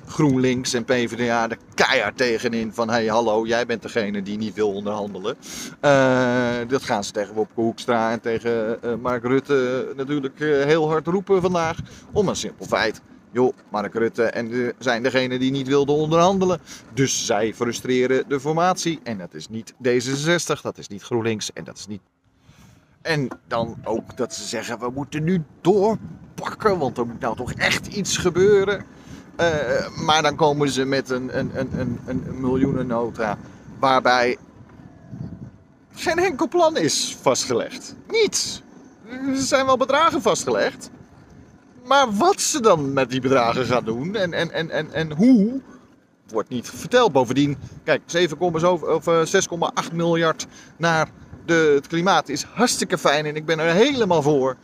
GroenLinks 0.10 0.74
en 0.74 0.86
PvdA 0.86 1.50
er 1.50 1.58
keihard 1.74 2.18
tegenin 2.18 2.74
van, 2.74 2.90
hey 2.90 3.06
hallo, 3.06 3.46
jij 3.46 3.66
bent 3.66 3.82
degene 3.82 4.22
die 4.22 4.38
niet 4.38 4.54
wil 4.54 4.74
onderhandelen. 4.74 5.36
Eh, 5.80 6.58
dat 6.68 6.84
gaan 6.84 7.04
ze 7.04 7.12
tegen 7.12 7.34
Wopke 7.34 7.62
Hoekstra 7.62 8.12
en 8.12 8.22
tegen 8.22 8.84
eh, 8.84 8.96
Mark 8.96 9.24
Rutte 9.24 9.94
natuurlijk 9.96 10.40
eh, 10.40 10.48
heel 10.64 10.90
hard 10.90 11.08
roepen 11.08 11.42
vandaag, 11.42 11.78
om 12.12 12.28
een 12.28 12.36
simpel 12.36 12.66
feit. 12.66 13.02
Joh, 13.32 13.54
Mark 13.72 13.94
Rutte 13.94 14.24
en 14.24 14.74
zijn 14.80 15.04
degene 15.04 15.40
die 15.40 15.52
niet 15.52 15.68
wilden 15.68 15.96
onderhandelen. 15.96 16.60
Dus 16.94 17.26
zij 17.26 17.54
frustreren 17.54 18.24
de 18.28 18.40
formatie. 18.40 19.00
En 19.04 19.18
dat 19.18 19.34
is 19.34 19.48
niet 19.48 19.74
D66, 19.74 20.62
dat 20.62 20.78
is 20.78 20.88
niet 20.88 21.04
GroenLinks 21.04 21.54
en 21.54 21.64
dat 21.64 21.78
is 21.78 21.88
niet. 21.88 22.02
En 23.02 23.28
dan 23.48 23.78
ook 23.84 24.18
dat 24.18 24.34
ze 24.34 24.44
zeggen: 24.44 24.80
we 24.80 24.90
moeten 24.90 25.24
nu 25.24 25.44
doorpakken, 25.62 26.78
want 26.78 26.98
er 26.98 27.08
moet 27.08 27.20
nou 27.20 27.36
toch 27.36 27.52
echt 27.52 27.88
iets 27.88 28.18
gebeuren. 28.18 28.86
Eh, 29.40 29.88
maar 30.06 30.22
dan 30.22 30.36
komen 30.36 30.70
ze 30.70 30.86
met 30.86 31.10
een, 31.10 31.38
een, 31.38 31.52
een, 31.54 31.70
een, 31.80 32.00
een 32.06 32.40
miljoenennota 32.40 33.38
waarbij 33.80 34.38
geen 35.94 36.20
enkel 36.20 36.48
plan 36.48 36.78
is 36.78 37.18
vastgelegd. 37.22 37.96
Niets. 38.08 38.62
Er 39.08 39.36
zijn 39.36 39.66
wel 39.66 39.78
bedragen 39.78 40.22
vastgelegd. 40.22 40.90
Maar 41.86 42.14
wat 42.14 42.42
ze 42.42 42.62
dan 42.62 42.94
met 42.94 43.10
die 43.10 43.22
bedragen 43.22 43.66
gaan 43.66 43.86
doen 43.86 44.16
en, 44.16 44.34
en, 44.34 44.52
en, 44.52 44.70
en, 44.70 44.94
en 44.94 45.12
hoe, 45.12 45.62
wordt 46.28 46.50
niet 46.50 46.70
verteld. 46.70 47.12
Bovendien, 47.12 47.58
kijk, 47.84 48.02
7,7 48.18 48.36
of 48.82 49.08
eh, 49.08 49.22
6,8 49.90 49.94
miljard 49.94 50.48
naar 50.78 51.10
de, 51.46 51.72
het 51.76 51.88
klimaat 51.88 52.30
is 52.30 52.44
hartstikke 52.44 52.98
fijn 52.98 53.26
en 53.26 53.36
ik 53.36 53.46
ben 53.46 53.60
er 53.60 53.74
helemaal 53.74 54.22
voor. 54.22 54.56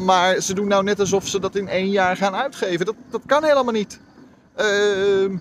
Maar 0.00 0.40
ze 0.40 0.54
doen 0.54 0.68
nou 0.68 0.82
net 0.84 1.00
alsof 1.00 1.28
ze 1.28 1.40
dat 1.40 1.56
in 1.56 1.68
één 1.68 1.90
jaar 1.90 2.16
gaan 2.16 2.34
uitgeven. 2.34 2.86
Dat, 2.86 2.94
dat 3.10 3.22
kan 3.26 3.44
helemaal 3.44 3.72
niet. 3.72 4.00
Ehm, 4.54 5.36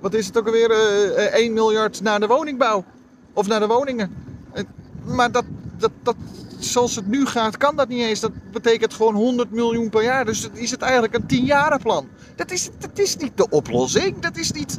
wat 0.00 0.14
is 0.14 0.26
het 0.26 0.38
ook 0.38 0.46
alweer? 0.46 0.70
Eh, 0.70 1.26
eh, 1.26 1.34
1 1.34 1.52
miljard 1.52 2.00
naar 2.00 2.20
de 2.20 2.26
woningbouw. 2.26 2.84
Of 3.32 3.46
naar 3.46 3.60
de 3.60 3.66
woningen. 3.66 4.14
Eh, 4.52 4.62
maar 5.04 5.32
dat, 5.32 5.44
dat, 5.78 5.90
dat, 6.02 6.16
zoals 6.58 6.96
het 6.96 7.06
nu 7.06 7.26
gaat, 7.26 7.56
kan 7.56 7.76
dat 7.76 7.88
niet 7.88 8.02
eens. 8.02 8.20
Dat 8.20 8.32
betekent 8.52 8.94
gewoon 8.94 9.14
100 9.14 9.50
miljoen 9.50 9.90
per 9.90 10.02
jaar. 10.02 10.24
Dus 10.24 10.48
is 10.52 10.70
het 10.70 10.82
eigenlijk 10.82 11.14
een 11.14 11.46
10-jarenplan. 11.46 12.08
Dat 12.36 12.50
is, 12.50 12.70
dat 12.78 12.98
is 12.98 13.16
niet 13.16 13.36
de 13.36 13.48
oplossing. 13.48 14.18
Dat 14.18 14.36
is 14.36 14.52
niet... 14.52 14.78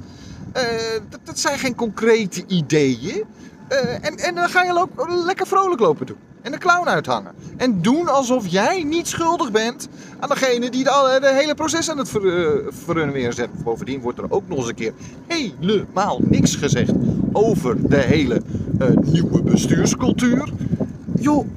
eh, 0.53 0.63
dat, 1.09 1.19
dat 1.23 1.39
zijn 1.39 1.59
geen 1.59 1.75
concrete 1.75 2.43
ideeën. 2.47 3.23
Eh, 3.67 4.05
en, 4.05 4.17
en 4.17 4.35
dan 4.35 4.49
ga 4.49 4.63
je 4.63 4.87
lekker 5.25 5.47
vrolijk 5.47 5.79
lopen 5.81 6.05
doen. 6.05 6.26
En 6.47 6.53
de 6.53 6.59
clown 6.59 6.87
uithangen. 6.87 7.31
En 7.57 7.81
doen 7.81 8.07
alsof 8.07 8.47
jij 8.47 8.83
niet 8.83 9.07
schuldig 9.07 9.51
bent 9.51 9.87
aan 10.19 10.29
degene 10.29 10.69
die 10.69 10.89
al- 10.89 11.19
de 11.19 11.33
hele 11.33 11.53
proces 11.55 11.89
aan 11.89 11.97
het 11.97 12.09
ver, 12.09 12.25
eh, 12.25 12.67
verrunnen 12.69 13.13
weer 13.15 13.33
zet. 13.33 13.63
Bovendien 13.63 14.01
wordt 14.01 14.17
er 14.17 14.31
ook 14.31 14.47
nog 14.47 14.57
eens 14.57 14.67
een 14.67 14.75
keer 14.75 14.93
helemaal 15.27 16.19
niks 16.23 16.55
gezegd 16.55 16.91
over 17.31 17.89
de 17.89 17.97
hele 17.97 18.41
eh, 18.79 18.87
nieuwe 18.89 19.41
bestuurscultuur. 19.41 20.49
Joh, 21.19 21.47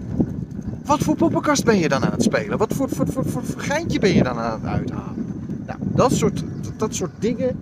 wat 0.84 0.98
voor 0.98 1.16
poppenkast 1.16 1.64
ben 1.64 1.78
je 1.78 1.88
dan 1.88 2.04
aan 2.04 2.12
het 2.12 2.22
spelen? 2.22 2.58
Wat 2.58 2.74
voor, 2.74 2.88
voor 2.90 3.42
geintje 3.56 3.98
ben 3.98 4.14
je 4.14 4.22
dan 4.22 4.38
aan 4.38 4.60
het 4.60 4.70
uithalen? 4.70 5.44
Nou, 5.66 5.78
dat 5.80 6.12
soort, 6.12 6.42
dat, 6.62 6.72
dat 6.76 6.94
soort 6.94 7.12
dingen. 7.18 7.60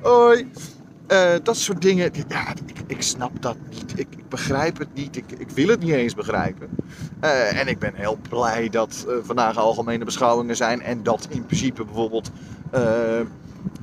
Hoi. 0.00 0.46
Eh, 1.12 1.34
dat 1.42 1.56
soort 1.56 1.82
dingen, 1.82 2.12
ja, 2.28 2.54
ik, 2.66 2.82
ik 2.86 3.02
snap 3.02 3.42
dat 3.42 3.56
niet. 3.70 3.92
Ik, 3.98 4.06
ik 4.16 4.28
begrijp 4.28 4.78
het 4.78 4.94
niet. 4.94 5.16
Ik, 5.16 5.24
ik 5.38 5.50
wil 5.50 5.68
het 5.68 5.80
niet 5.80 5.92
eens 5.92 6.14
begrijpen. 6.14 6.68
Eh, 7.20 7.60
en 7.60 7.66
ik 7.68 7.78
ben 7.78 7.94
heel 7.94 8.18
blij 8.28 8.68
dat 8.68 9.04
eh, 9.08 9.14
vandaag 9.22 9.56
algemene 9.56 10.04
beschouwingen 10.04 10.56
zijn. 10.56 10.82
En 10.82 11.02
dat 11.02 11.26
in 11.30 11.46
principe 11.46 11.84
bijvoorbeeld 11.84 12.30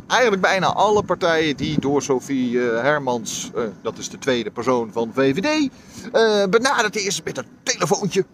eigenlijk 0.08 0.42
bijna 0.42 0.68
alle 0.74 1.04
partijen 1.04 1.58
die 1.58 1.80
door 1.80 2.02
Sophie 2.02 2.58
Hermans, 2.58 3.52
dat 3.82 3.98
is 3.98 4.10
de 4.10 4.18
tweede 4.18 4.52
persoon 4.52 4.92
van 4.92 5.12
VVD, 5.14 5.70
benaderd 6.50 6.96
is 6.96 7.24
met 7.24 7.38
een 7.38 7.46
telefoontje. 7.64 8.26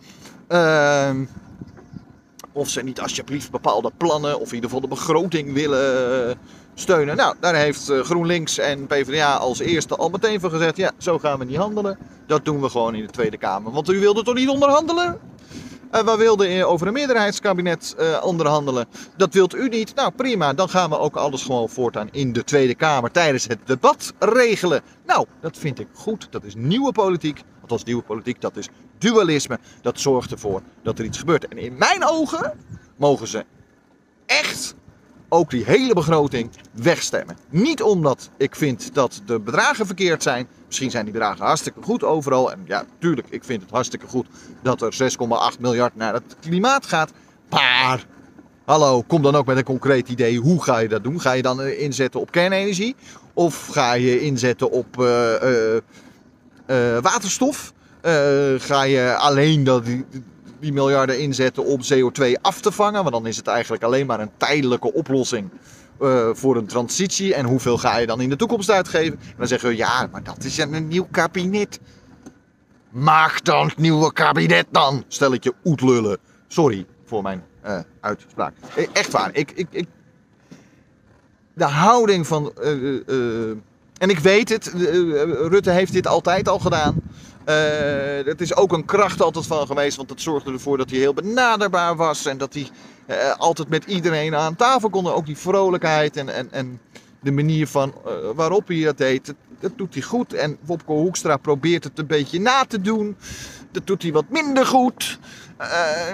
Ehm, 0.48 1.26
of 2.52 2.70
ze 2.70 2.82
niet 2.82 3.00
alsjeblieft 3.00 3.52
bepaalde 3.52 3.92
plannen 3.98 4.40
of 4.40 4.48
in 4.48 4.56
ieder 4.56 4.70
geval 4.70 4.90
de 4.90 4.96
begroting 4.96 5.54
willen 5.54 6.38
steunen. 6.76 7.16
Nou, 7.16 7.36
daar 7.40 7.56
heeft 7.56 7.90
eh, 7.90 8.00
GroenLinks 8.00 8.58
en 8.58 8.88
PvdA 8.88 9.36
als 9.36 9.60
eerste 9.60 9.96
al 9.96 10.10
meteen 10.10 10.40
van 10.40 10.50
gezegd: 10.50 10.78
ja, 10.78 10.92
zo 10.98 11.20
gaan 11.20 11.40
we 11.40 11.46
niet 11.46 11.58
handelen. 11.58 11.98
Dat 12.28 12.46
doen 12.46 12.62
we 12.62 12.70
gewoon 12.70 12.96
in 12.96 13.06
de 13.06 13.12
Tweede 13.12 13.38
Kamer. 13.38 13.72
Want 13.72 13.90
u 13.90 14.00
wilde 14.00 14.24
toch 14.24 14.36
niet 14.36 14.50
onderhandelen? 14.50 15.20
Eh, 15.92 16.04
we 16.04 16.16
wilden 16.18 16.48
eh, 16.48 16.70
over 16.70 16.88
een 16.88 16.94
meerderheidskabinet 16.94 17.96
onderhandelen. 18.22 18.88
Dat 19.18 19.34
wilt 19.34 19.56
u 19.56 19.70
niet. 19.70 19.96
Nou, 19.96 20.12
prima. 20.12 20.54
Dan 20.54 20.70
gaan 20.70 20.90
we 20.90 21.00
ook 21.00 21.16
alles 21.16 21.44
gewoon 21.44 21.70
voortaan 21.70 22.10
in 22.12 22.34
de 22.34 22.44
Tweede 22.44 22.76
Kamer 22.76 23.12
tijdens 23.12 23.48
het 23.48 23.60
debat 23.66 24.14
regelen. 24.20 24.82
Nou, 25.06 25.26
dat 25.42 25.58
vind 25.58 25.80
ik 25.80 25.88
goed. 25.94 26.28
Dat 26.30 26.44
is 26.44 26.56
nieuwe 26.56 26.92
politiek. 26.92 27.42
Althans, 27.62 27.84
nieuwe 27.84 28.04
politiek, 28.04 28.42
dat 28.42 28.58
is 28.58 28.70
dualisme. 28.98 29.60
Dat 29.82 30.00
zorgt 30.00 30.32
ervoor 30.32 30.62
dat 30.84 31.00
er 31.00 31.06
iets 31.06 31.18
gebeurt. 31.18 31.48
En 31.48 31.58
in 31.58 31.78
mijn 31.78 32.06
ogen 32.06 32.54
mogen 32.96 33.28
ze 33.28 33.46
echt 34.26 34.76
ook 35.30 35.50
die 35.50 35.64
hele 35.66 35.94
begroting 35.94 36.50
wegstemmen. 36.72 37.38
Niet 37.50 37.82
omdat 37.82 38.30
ik 38.38 38.56
vind 38.56 38.94
dat 38.94 39.22
de 39.26 39.40
bedragen 39.40 39.86
verkeerd 39.86 40.24
zijn. 40.24 40.48
Misschien 40.66 40.92
zijn 40.92 41.04
die 41.04 41.14
bedragen 41.14 41.46
hartstikke 41.46 41.82
goed 41.82 42.04
overal. 42.04 42.52
En 42.52 42.62
ja, 42.66 42.86
tuurlijk, 43.00 43.28
ik 43.30 43.44
vind 43.44 43.62
het 43.62 43.72
hartstikke 43.72 44.08
goed 44.08 44.28
dat 44.62 44.82
er 44.82 45.12
6,8 45.56 45.60
miljard 45.60 45.96
naar 45.96 46.14
het 46.14 46.36
klimaat 46.40 46.86
gaat. 46.86 47.12
Maar, 47.50 48.06
hallo, 48.66 49.02
kom 49.02 49.22
dan 49.22 49.36
ook 49.36 49.46
met 49.46 49.58
een 49.58 49.64
concreet 49.64 50.10
idee. 50.10 50.40
Hoe 50.40 50.64
ga 50.64 50.78
je 50.78 50.88
dat 50.88 51.04
doen? 51.04 51.22
Ga 51.22 51.32
je 51.32 51.42
dan 51.42 51.62
eh, 51.62 51.82
inzetten 51.82 52.20
op 52.20 52.32
kernenergie? 52.32 52.96
Of 53.34 53.68
ga 53.68 53.94
je 53.94 54.22
inzetten 54.22 54.72
op 54.72 55.02
eh, 55.02 55.76
eh, 55.76 55.82
waterstof? 57.02 57.74
Ga 58.58 58.84
je 58.84 59.16
alleen 59.16 59.64
dat, 59.64 59.84
die, 60.60 60.74
miljarden 60.74 61.20
inzetten 61.20 61.66
om 61.66 61.80
CO2 61.94 62.42
af 62.42 62.62
te 62.62 62.72
vangen? 62.72 63.02
Want 63.02 63.12
dan 63.16 63.28
is 63.28 63.38
het 63.38 63.48
eigenlijk 63.48 63.84
alleen 63.84 64.06
maar 64.06 64.20
een 64.20 64.32
tijdelijke 64.38 64.94
oplossing 64.94 65.50
eh, 66.00 66.30
voor 66.34 66.56
een 66.56 66.66
transitie. 66.66 67.34
En 67.34 67.46
hoeveel 67.46 67.78
ga 67.78 67.98
je 67.98 68.06
dan 68.06 68.22
in 68.22 68.30
de 68.30 68.36
toekomst 68.36 68.72
uitgeven? 68.72 69.20
En 69.20 69.34
dan 69.38 69.48
zeggen 69.48 69.70
we 69.70 69.76
ja, 69.76 70.08
maar 70.12 70.24
dat 70.24 70.44
is 70.44 70.58
een 70.58 70.88
nieuw 70.88 71.08
kabinet. 71.12 71.80
Maak 72.90 73.44
dan 73.44 73.68
het 73.68 73.78
nieuwe 73.78 74.14
kabinet 74.14 74.66
dan, 74.72 75.04
stel 75.08 75.34
ik 75.34 75.44
je 75.44 75.54
oetlullen. 75.64 76.18
Sorry 76.48 76.86
voor 77.06 77.22
mijn 77.22 77.44
eh, 77.62 77.80
uitspraak. 78.00 78.54
Eh, 78.76 78.88
Echt 78.94 79.12
waar, 79.12 79.30
ik, 79.34 79.52
ik, 79.52 79.68
ik, 79.70 79.88
de 81.54 81.64
houding 81.64 82.28
van. 82.28 82.54
en 83.98 84.10
ik 84.10 84.20
weet 84.20 84.50
het, 84.50 84.72
Rutte 85.50 85.72
heeft 85.72 85.94
dit 85.94 86.08
altijd 86.08 86.50
al 86.50 86.60
gedaan. 86.60 87.02
Eh, 87.46 88.26
het 88.26 88.42
is 88.42 88.56
ook 88.56 88.74
een 88.74 88.86
kracht 88.86 89.22
altijd 89.22 89.46
van 89.46 89.68
geweest, 89.68 89.98
want 89.98 90.10
dat 90.10 90.22
zorgde 90.22 90.52
ervoor 90.52 90.78
dat 90.78 90.90
hij 90.90 91.00
heel 91.00 91.14
benaderbaar 91.14 91.96
was. 91.96 92.26
En 92.26 92.38
dat 92.38 92.54
hij 92.54 92.70
eh, 93.06 93.32
altijd 93.38 93.70
met 93.70 93.86
iedereen 93.86 94.36
aan 94.36 94.56
tafel 94.56 94.90
kon. 94.90 95.08
Ook 95.08 95.26
die 95.26 95.38
vrolijkheid 95.38 96.18
en, 96.18 96.30
en, 96.30 96.52
en 96.52 96.80
de 97.26 97.32
manier 97.32 97.68
van 97.68 97.94
eh, 98.06 98.14
waarop 98.36 98.68
hij 98.68 98.84
dat 98.84 98.98
deed, 98.98 99.26
dat, 99.26 99.36
dat 99.60 99.78
doet 99.78 99.94
hij 99.94 100.04
goed. 100.04 100.34
En 100.34 100.58
Wopke 100.62 100.92
Hoekstra 100.92 101.38
probeert 101.38 101.84
het 101.84 102.00
een 102.00 102.08
beetje 102.08 102.40
na 102.40 102.66
te 102.66 102.82
doen. 102.82 103.18
Dat 103.72 103.88
doet 103.88 104.02
hij 104.02 104.12
wat 104.12 104.30
minder 104.30 104.66
goed. 104.66 105.20
Eh, 105.58 106.14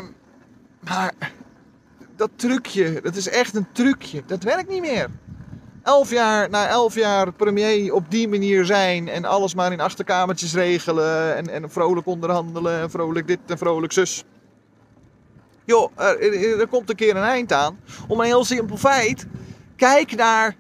maar 0.80 1.14
dat 2.16 2.30
trucje, 2.36 3.00
dat 3.04 3.16
is 3.16 3.30
echt 3.30 3.56
een 3.56 3.68
trucje. 3.72 4.24
Dat 4.26 4.44
werkt 4.44 4.70
niet 4.70 4.82
meer. 4.82 5.10
Elf 5.84 6.10
jaar, 6.10 6.50
na 6.50 6.68
elf 6.68 6.96
jaar 6.96 7.34
premier 7.34 7.94
op 7.94 8.12
die 8.12 8.28
manier 8.28 8.66
zijn 8.66 9.10
en 9.10 9.26
alles 9.26 9.56
maar 9.56 9.72
in 9.72 9.80
achterkamertjes 9.80 10.54
regelen 10.54 11.36
en, 11.36 11.50
en 11.50 11.72
vrolijk 11.72 12.08
onderhandelen 12.08 12.82
en 12.82 12.90
vrolijk 12.92 13.28
dit 13.28 13.40
en 13.48 13.58
vrolijk 13.58 13.94
zus. 13.94 14.24
Joh, 15.66 15.92
er, 15.96 16.60
er- 16.60 16.68
komt 16.68 16.90
een 16.90 16.96
keer 16.96 17.16
een 17.16 17.24
eind 17.24 17.54
aan. 17.54 17.80
Om 18.08 18.20
een 18.20 18.26
heel 18.26 18.46
simpel 18.46 18.78
feit. 18.78 19.26
Kijk 19.76 20.16
naar 20.16 20.56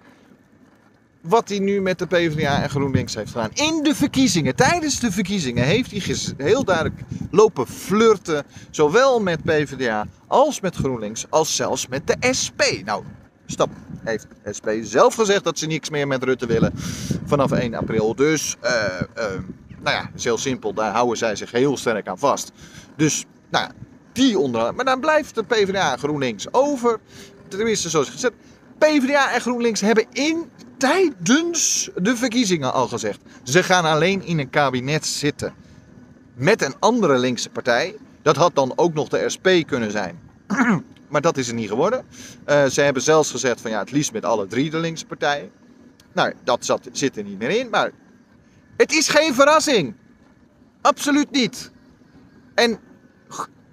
wat 1.21 1.49
hij 1.49 1.59
nu 1.59 1.81
met 1.81 1.99
de 1.99 2.07
PvdA 2.07 2.61
en 2.63 2.69
GroenLinks 2.69 3.15
heeft 3.15 3.31
gedaan. 3.31 3.49
In 3.53 3.83
de 3.83 3.95
verkiezingen, 3.95 4.55
tijdens 4.55 4.99
de 4.99 5.11
verkiezingen, 5.11 5.63
heeft 5.63 5.91
hij 5.91 6.15
heel 6.37 6.63
duidelijk 6.63 7.01
lopen 7.31 7.67
flirten. 7.67 8.45
Zowel 8.69 9.21
met 9.21 9.43
PvdA 9.43 10.07
als 10.27 10.59
met 10.59 10.75
GroenLinks, 10.75 11.25
als 11.29 11.55
zelfs 11.55 11.87
met 11.87 12.07
de 12.07 12.33
SP. 12.41 12.61
Nou, 12.85 13.03
stap 13.51 13.69
heeft 14.03 14.27
SP 14.57 14.67
zelf 14.81 15.15
gezegd 15.15 15.43
dat 15.43 15.57
ze 15.57 15.65
niks 15.65 15.89
meer 15.89 16.07
met 16.07 16.23
Rutte 16.23 16.45
willen 16.45 16.73
vanaf 17.25 17.51
1 17.51 17.73
april. 17.73 18.15
Dus, 18.15 18.55
eh, 18.59 18.73
nou 19.81 19.95
ja, 19.95 20.09
is 20.15 20.23
heel 20.23 20.37
simpel. 20.37 20.73
Daar 20.73 20.91
houden 20.91 21.17
zij 21.17 21.35
zich 21.35 21.51
heel 21.51 21.77
sterk 21.77 22.07
aan 22.07 22.19
vast. 22.19 22.51
Dus, 22.95 23.25
nou 23.49 23.65
ja, 23.65 23.71
die 24.13 24.39
onder. 24.39 24.75
Maar 24.75 24.85
dan 24.85 24.99
blijft 24.99 25.35
de 25.35 25.43
PvdA 25.43 25.91
en 25.91 25.99
GroenLinks 25.99 26.53
over. 26.53 26.99
Tenminste, 27.47 27.89
zoals 27.89 28.09
gezegd. 28.09 28.33
PvdA 28.77 29.33
en 29.33 29.41
GroenLinks 29.41 29.81
hebben 29.81 30.05
in 30.11 30.49
tijdens 30.77 31.89
de 31.95 32.15
verkiezingen 32.15 32.73
al 32.73 32.87
gezegd. 32.87 33.19
Ze 33.43 33.63
gaan 33.63 33.85
alleen 33.85 34.23
in 34.23 34.39
een 34.39 34.49
kabinet 34.49 35.05
zitten. 35.05 35.53
Met 36.33 36.61
een 36.61 36.75
andere 36.79 37.17
linkse 37.17 37.49
partij. 37.49 37.95
Dat 38.21 38.35
had 38.35 38.55
dan 38.55 38.73
ook 38.75 38.93
nog 38.93 39.07
de 39.07 39.29
SP 39.33 39.47
kunnen 39.65 39.91
zijn. 39.91 40.19
Maar 41.11 41.21
dat 41.21 41.37
is 41.37 41.47
er 41.47 41.53
niet 41.53 41.69
geworden. 41.69 42.05
Eh, 42.45 42.65
ze 42.65 42.81
hebben 42.81 43.01
zelfs 43.01 43.31
gezegd 43.31 43.61
van 43.61 43.71
ja, 43.71 43.79
het 43.79 43.91
liefst 43.91 44.13
met 44.13 44.25
alle 44.25 44.47
drie 44.47 44.69
de 44.69 44.77
linkse 44.77 45.05
partijen. 45.05 45.51
Nou, 46.13 46.33
dat 46.43 46.65
zat, 46.65 46.89
zit 46.91 47.17
er 47.17 47.23
niet 47.23 47.39
meer 47.39 47.49
in. 47.49 47.69
Maar 47.69 47.91
het 48.77 48.91
is 48.91 49.09
geen 49.09 49.33
verrassing. 49.33 49.95
Absoluut 50.81 51.31
niet. 51.31 51.71
En 52.55 52.79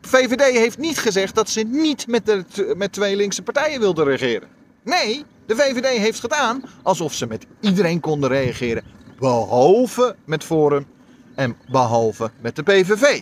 VVD 0.00 0.56
heeft 0.56 0.78
niet 0.78 0.98
gezegd 0.98 1.34
dat 1.34 1.48
ze 1.48 1.60
niet 1.60 2.06
met, 2.06 2.26
de, 2.26 2.74
met 2.76 2.92
twee 2.92 3.16
linkse 3.16 3.42
partijen 3.42 3.80
wilden 3.80 4.04
regeren. 4.04 4.48
Nee, 4.82 5.24
de 5.46 5.56
VVD 5.56 5.86
heeft 5.86 6.20
gedaan 6.20 6.62
alsof 6.82 7.14
ze 7.14 7.26
met 7.26 7.46
iedereen 7.60 8.00
konden 8.00 8.30
reageren. 8.30 8.84
Behalve 9.18 10.16
met 10.24 10.44
Forum 10.44 10.86
en 11.34 11.56
behalve 11.70 12.30
met 12.40 12.56
de 12.56 12.62
PVV. 12.62 13.20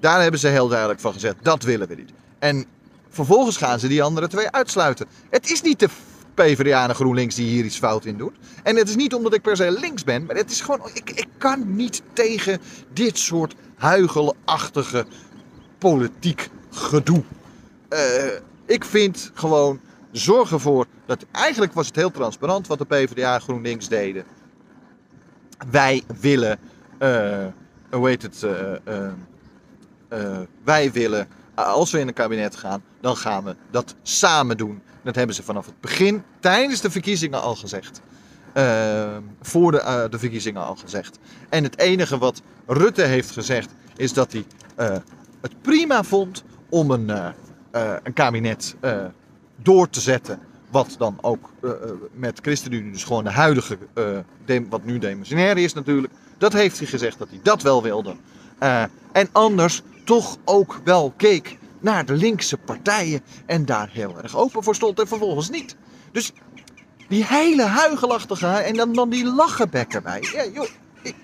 Daar 0.00 0.22
hebben 0.22 0.40
ze 0.40 0.48
heel 0.48 0.68
duidelijk 0.68 1.00
van 1.00 1.12
gezegd, 1.12 1.36
dat 1.42 1.62
willen 1.62 1.88
we 1.88 1.94
niet. 1.94 2.10
En 2.38 2.66
vervolgens 3.10 3.56
gaan 3.56 3.78
ze 3.78 3.88
die 3.88 4.02
andere 4.02 4.28
twee 4.28 4.50
uitsluiten. 4.50 5.06
Het 5.30 5.50
is 5.50 5.62
niet 5.62 5.78
de 5.78 5.88
PvdA 6.34 6.88
en 6.88 6.94
GroenLinks 6.94 7.34
die 7.34 7.48
hier 7.48 7.64
iets 7.64 7.78
fout 7.78 8.04
in 8.04 8.16
doet. 8.16 8.36
En 8.62 8.76
het 8.76 8.88
is 8.88 8.96
niet 8.96 9.14
omdat 9.14 9.34
ik 9.34 9.42
per 9.42 9.56
se 9.56 9.70
links 9.70 10.04
ben, 10.04 10.24
maar 10.24 10.36
het 10.36 10.50
is 10.50 10.60
gewoon, 10.60 10.80
ik, 10.94 11.10
ik 11.10 11.28
kan 11.38 11.76
niet 11.76 12.02
tegen 12.12 12.60
dit 12.92 13.18
soort 13.18 13.54
huigelachtige 13.76 15.06
politiek 15.78 16.48
gedoe. 16.70 17.22
Eh, 17.88 18.00
ik 18.66 18.84
vind 18.84 19.30
gewoon, 19.34 19.80
zorg 20.10 20.52
ervoor 20.52 20.86
dat, 21.06 21.24
eigenlijk 21.30 21.72
was 21.72 21.86
het 21.86 21.96
heel 21.96 22.10
transparant 22.10 22.66
wat 22.66 22.78
de 22.78 22.84
PvdA 22.84 23.34
en 23.34 23.40
GroenLinks 23.40 23.88
deden. 23.88 24.24
Wij 25.70 26.02
willen, 26.20 26.58
eh, 26.98 27.46
hoe 27.90 28.08
heet 28.08 28.22
het, 28.22 28.42
eh, 28.42 30.38
wij 30.64 30.92
willen 30.92 31.28
als 31.54 31.90
we 31.90 31.98
in 31.98 32.08
een 32.08 32.14
kabinet 32.14 32.56
gaan, 32.56 32.82
dan 33.00 33.16
gaan 33.16 33.44
we 33.44 33.56
dat 33.70 33.94
samen 34.02 34.56
doen. 34.56 34.82
Dat 35.02 35.14
hebben 35.14 35.34
ze 35.34 35.42
vanaf 35.42 35.66
het 35.66 35.80
begin, 35.80 36.22
tijdens 36.40 36.80
de 36.80 36.90
verkiezingen 36.90 37.42
al 37.42 37.54
gezegd. 37.54 38.00
Uh, 38.54 39.16
voor 39.42 39.72
de, 39.72 39.78
uh, 39.78 40.10
de, 40.10 40.18
verkiezingen 40.18 40.64
al 40.64 40.76
gezegd. 40.76 41.18
En 41.48 41.64
het 41.64 41.78
enige 41.78 42.18
wat 42.18 42.42
Rutte 42.66 43.02
heeft 43.02 43.30
gezegd 43.30 43.70
is 43.96 44.12
dat 44.12 44.32
hij 44.32 44.44
uh, 44.78 44.96
het 45.40 45.62
prima 45.62 46.02
vond 46.02 46.44
om 46.68 46.90
een, 46.90 47.34
een 48.02 48.12
kabinet 48.12 48.76
door 49.56 49.88
te 49.88 50.00
zetten. 50.00 50.38
Wat 50.70 50.94
dan 50.98 51.18
ook 51.20 51.50
met 52.12 52.38
ChristenUnie, 52.42 52.92
dus 52.92 53.04
gewoon 53.04 53.24
de 53.24 53.30
huidige, 53.30 53.78
wat 54.68 54.84
nu 54.84 54.98
demissionair 54.98 55.58
is 55.58 55.72
natuurlijk. 55.72 56.12
Dat 56.38 56.52
heeft 56.52 56.78
hij 56.78 56.86
gezegd 56.86 57.18
dat 57.18 57.28
hij 57.28 57.40
dat 57.42 57.62
wel 57.62 57.82
wilde. 57.82 58.14
en 59.12 59.28
anders 59.32 59.82
toch 60.04 60.36
ook 60.44 60.80
wel 60.84 61.12
keek 61.16 61.58
naar 61.80 62.06
de 62.06 62.12
linkse 62.12 62.56
partijen 62.56 63.20
en 63.46 63.64
daar 63.64 63.88
heel 63.92 64.22
erg 64.22 64.36
open 64.36 64.62
voor 64.62 64.74
stond 64.74 65.00
en 65.00 65.08
vervolgens 65.08 65.50
niet. 65.50 65.76
Dus 66.12 66.32
die 67.08 67.24
hele 67.24 67.62
huigelachtige 67.62 68.46
en 68.46 68.74
dan, 68.74 68.92
dan 68.92 69.10
die 69.10 69.24
lachenbekken 69.24 70.02
bij. 70.02 70.24
Ja, 70.32 70.46
joh, 70.46 70.68
ik, 71.02 71.14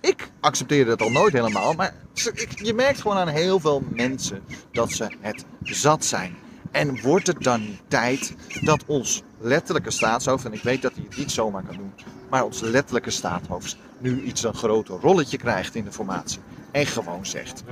ik 0.00 0.30
accepteerde 0.40 0.90
het 0.90 1.02
al 1.02 1.10
nooit 1.10 1.32
helemaal, 1.32 1.72
maar 1.72 1.94
je 2.54 2.74
merkt 2.74 3.00
gewoon 3.00 3.16
aan 3.16 3.28
heel 3.28 3.60
veel 3.60 3.82
mensen 3.90 4.42
dat 4.72 4.92
ze 4.92 5.16
het 5.20 5.44
zat 5.62 6.04
zijn. 6.04 6.36
En 6.70 7.00
wordt 7.00 7.26
het 7.26 7.42
dan 7.42 7.78
tijd 7.88 8.34
dat 8.60 8.84
ons 8.86 9.22
letterlijke 9.38 9.90
staatshoofd, 9.90 10.44
en 10.44 10.52
ik 10.52 10.62
weet 10.62 10.82
dat 10.82 10.92
hij 10.94 11.04
het 11.08 11.16
niet 11.16 11.30
zomaar 11.30 11.62
kan 11.62 11.76
doen, 11.76 11.92
maar 12.30 12.44
ons 12.44 12.60
letterlijke 12.60 13.10
staatshoofd 13.10 13.76
nu 13.98 14.22
iets 14.22 14.42
een 14.42 14.54
groter 14.54 15.00
rolletje 15.00 15.38
krijgt 15.38 15.74
in 15.74 15.84
de 15.84 15.92
formatie. 15.92 16.40
En 16.70 16.86
gewoon 16.86 17.26
zegt, 17.26 17.62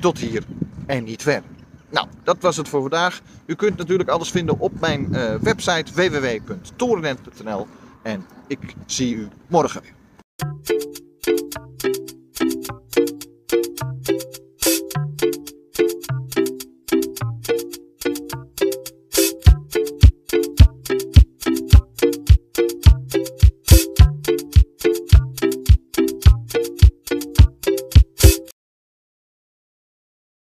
tot 0.00 0.18
hier 0.18 0.44
en 0.86 1.04
niet 1.04 1.22
verder. 1.22 1.50
Nou, 1.92 2.06
dat 2.22 2.36
was 2.40 2.56
het 2.56 2.68
voor 2.68 2.80
vandaag. 2.80 3.20
U 3.46 3.54
kunt 3.54 3.76
natuurlijk 3.76 4.08
alles 4.08 4.30
vinden 4.30 4.58
op 4.58 4.80
mijn 4.80 5.14
eh, 5.14 5.34
website 5.34 5.92
www.torenent.nl 5.94 7.66
en 8.02 8.26
ik 8.46 8.74
zie 8.86 9.14
u 9.14 9.28
morgen 9.46 9.82
weer. 9.82 9.94